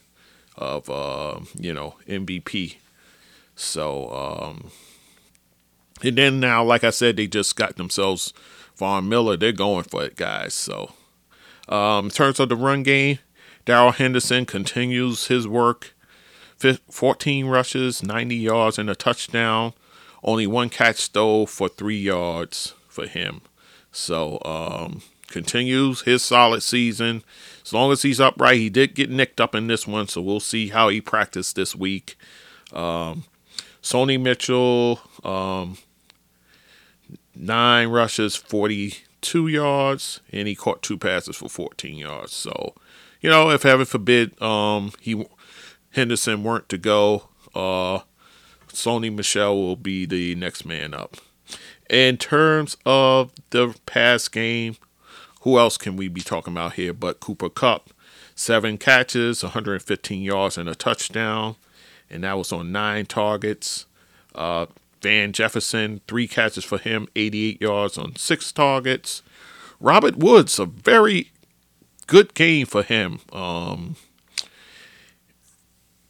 [0.58, 2.76] of uh, you know MVP.
[3.56, 4.72] So um,
[6.04, 8.34] and then now, like I said, they just got themselves
[8.76, 9.38] Von Miller.
[9.38, 10.54] They're going for it, guys.
[10.54, 10.94] So
[11.70, 13.20] um, in terms of the run game,
[13.66, 15.94] Darrell Henderson continues his work.
[16.90, 19.74] 14 rushes, 90 yards, and a touchdown.
[20.24, 23.42] Only one catch though for three yards for him.
[23.92, 25.02] So um,
[25.32, 27.24] continues his solid season.
[27.64, 30.40] As long as he's upright, he did get nicked up in this one, so we'll
[30.40, 32.16] see how he practiced this week.
[32.74, 33.24] Um,
[33.82, 35.78] Sony Michel, um,
[37.36, 42.34] nine rushes, 42 yards, and he caught two passes for 14 yards.
[42.34, 42.76] So,
[43.22, 45.26] you know, if heaven forbid um, he
[45.92, 48.00] Henderson weren't to go, uh,
[48.70, 51.18] Sony Michel will be the next man up.
[51.90, 54.78] In terms of the pass game,
[55.42, 57.92] who else can we be talking about here but Cooper Kupp?
[58.36, 61.56] Seven catches, 115 yards, and a touchdown.
[62.10, 63.86] And that was on nine targets.
[64.34, 64.68] Uh,
[65.02, 69.24] Van Jefferson, three catches for him, 88 yards on six targets.
[69.80, 71.32] Robert Woods, a very
[72.06, 73.20] good game for him.
[73.34, 73.96] Um,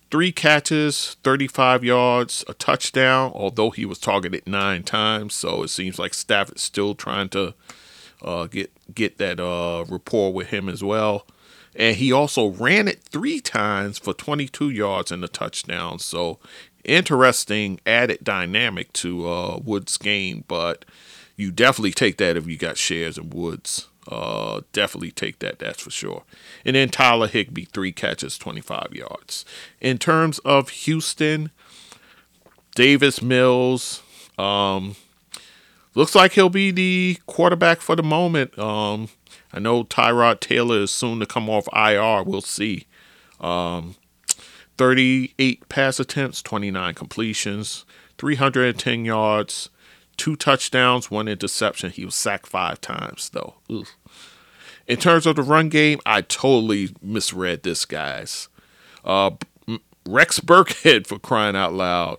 [0.09, 5.34] three catches, 35 yards, a touchdown, although he was targeted nine times.
[5.36, 7.53] So it seems like Stafford's still trying to
[8.22, 11.26] uh, get get that uh, rapport with him as well.
[11.76, 15.99] And he also ran it three times for 22 yards and a touchdown.
[15.99, 16.39] So
[16.84, 20.43] interesting added dynamic to uh, Woods' game.
[20.47, 20.86] But
[21.36, 23.88] you definitely take that if you got shares in Woods.
[24.07, 26.24] Uh, definitely take that, that's for sure.
[26.65, 29.45] And then Tyler Higbee, three catches, 25 yards.
[29.80, 31.51] In terms of Houston,
[32.74, 34.01] Davis Mills,
[34.39, 34.95] um,
[35.95, 38.57] looks like he'll be the quarterback for the moment.
[38.57, 39.09] Um,
[39.53, 42.23] I know Tyrod Taylor is soon to come off IR.
[42.23, 42.87] We'll see.
[43.39, 43.95] Um,
[44.77, 47.85] 38 pass attempts, 29 completions,
[48.17, 49.69] 310 yards,
[50.17, 51.91] two touchdowns, one interception.
[51.91, 53.55] He was sacked five times, though.
[54.87, 58.47] In terms of the run game, I totally misread this, guys.
[59.03, 59.31] Uh,
[60.07, 62.17] Rex Burkhead, for crying out loud,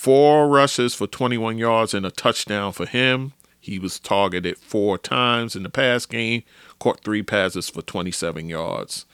[0.00, 3.34] four rushes for 21 yards and a touchdown for him.
[3.60, 6.42] He was targeted four times in the pass game,
[6.78, 9.04] caught three passes for 27 yards.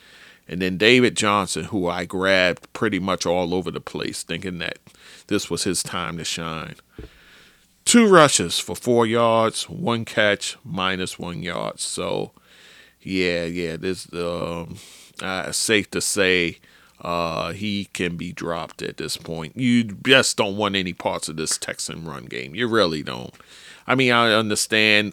[0.47, 4.78] And then David Johnson, who I grabbed pretty much all over the place, thinking that
[5.26, 6.76] this was his time to shine.
[7.84, 11.80] Two rushes for four yards, one catch, minus one yard.
[11.80, 12.30] So,
[13.01, 14.76] yeah, yeah, this um,
[15.20, 16.59] uh, safe to say
[17.01, 19.57] uh, he can be dropped at this point.
[19.57, 22.55] You just don't want any parts of this Texan run game.
[22.55, 23.34] You really don't.
[23.86, 25.12] I mean, I understand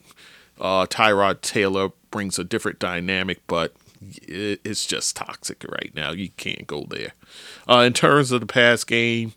[0.59, 6.11] uh, Tyrod Taylor brings a different dynamic, but it's just toxic right now.
[6.11, 7.13] You can't go there.
[7.69, 9.34] Uh, in terms of the pass game,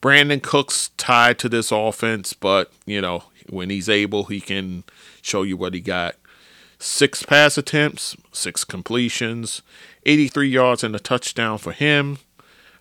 [0.00, 4.84] Brandin Cooks tied to this offense, but you know when he's able, he can
[5.20, 6.16] show you what he got.
[6.78, 9.62] Six pass attempts, six completions,
[10.04, 12.18] 83 yards and a touchdown for him.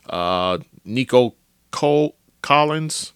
[0.09, 1.35] Uh, Nico
[1.71, 3.13] Cole Collins,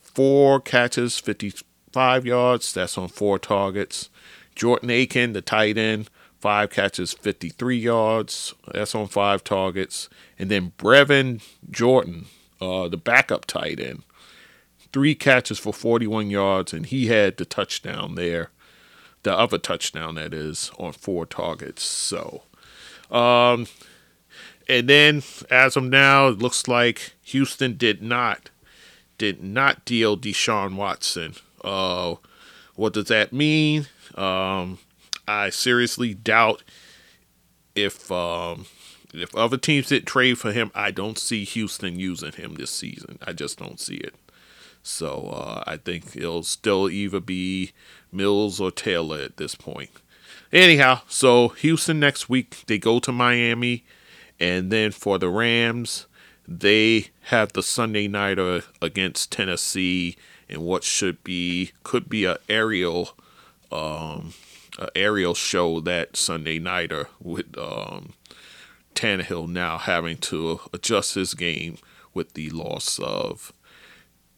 [0.00, 2.72] four catches, 55 yards.
[2.72, 4.10] That's on four targets.
[4.54, 8.54] Jordan Aiken, the tight end, five catches, 53 yards.
[8.72, 10.08] That's on five targets.
[10.38, 12.26] And then Brevin Jordan,
[12.60, 14.02] uh, the backup tight end,
[14.92, 18.50] three catches for 41 yards, and he had the touchdown there.
[19.22, 21.82] The other touchdown, that is, on four targets.
[21.82, 22.44] So,
[23.10, 23.66] um,
[24.68, 28.50] and then as of now, it looks like Houston did not
[29.18, 31.34] did not deal Deshaun Watson.
[31.62, 32.14] Uh,
[32.74, 33.86] what does that mean?
[34.14, 34.78] Um,
[35.28, 36.62] I seriously doubt
[37.74, 38.66] if um,
[39.12, 43.18] if other teams did trade for him, I don't see Houston using him this season.
[43.26, 44.14] I just don't see it.
[44.82, 47.72] So uh, I think it'll still either be
[48.10, 49.90] Mills or Taylor at this point.
[50.52, 53.84] Anyhow, so Houston next week they go to Miami,
[54.38, 56.06] and then for the Rams
[56.48, 60.16] they have the Sunday nighter against Tennessee
[60.48, 63.16] in what should be could be a aerial
[63.70, 64.34] um,
[64.76, 68.14] uh, aerial show that Sunday nighter with um,
[68.94, 71.78] Tannehill now having to adjust his game
[72.12, 73.52] with the loss of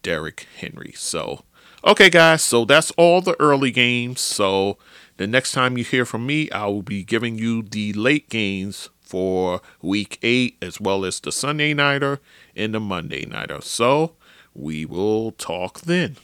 [0.02, 0.92] Derrick Henry.
[0.94, 1.44] So,
[1.84, 4.20] okay, guys, so that's all the early games.
[4.20, 4.76] So,
[5.16, 8.88] the next time you hear from me, I will be giving you the late games
[9.00, 12.20] for week eight, as well as the Sunday nighter
[12.56, 13.60] and the Monday nighter.
[13.60, 14.12] So,
[14.54, 16.16] we will talk then.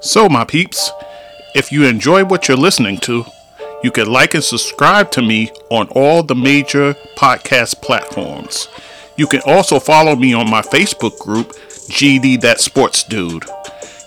[0.00, 0.90] So, my peeps,
[1.54, 3.24] if you enjoy what you're listening to,
[3.82, 8.68] you can like and subscribe to me on all the major podcast platforms.
[9.16, 11.52] You can also follow me on my Facebook group,
[11.88, 13.44] GD That Sports Dude.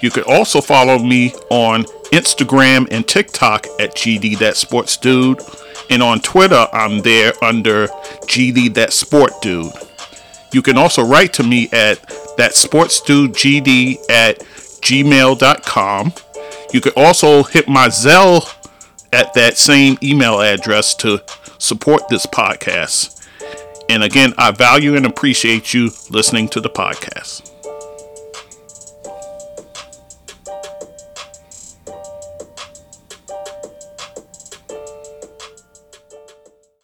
[0.02, 5.42] You can also follow me on Instagram and TikTok at GD That Sports Dude.
[5.90, 7.88] And on Twitter, I'm there under
[8.28, 9.72] GD That Sport Dude.
[10.54, 12.00] You can also write to me at
[12.38, 16.14] that sports dude GD at gmail.com.
[16.74, 18.54] You can also hit my Zelle
[19.12, 21.22] at that same email address to
[21.58, 23.14] support this podcast.
[23.90, 27.47] And again, I value and appreciate you listening to the podcast.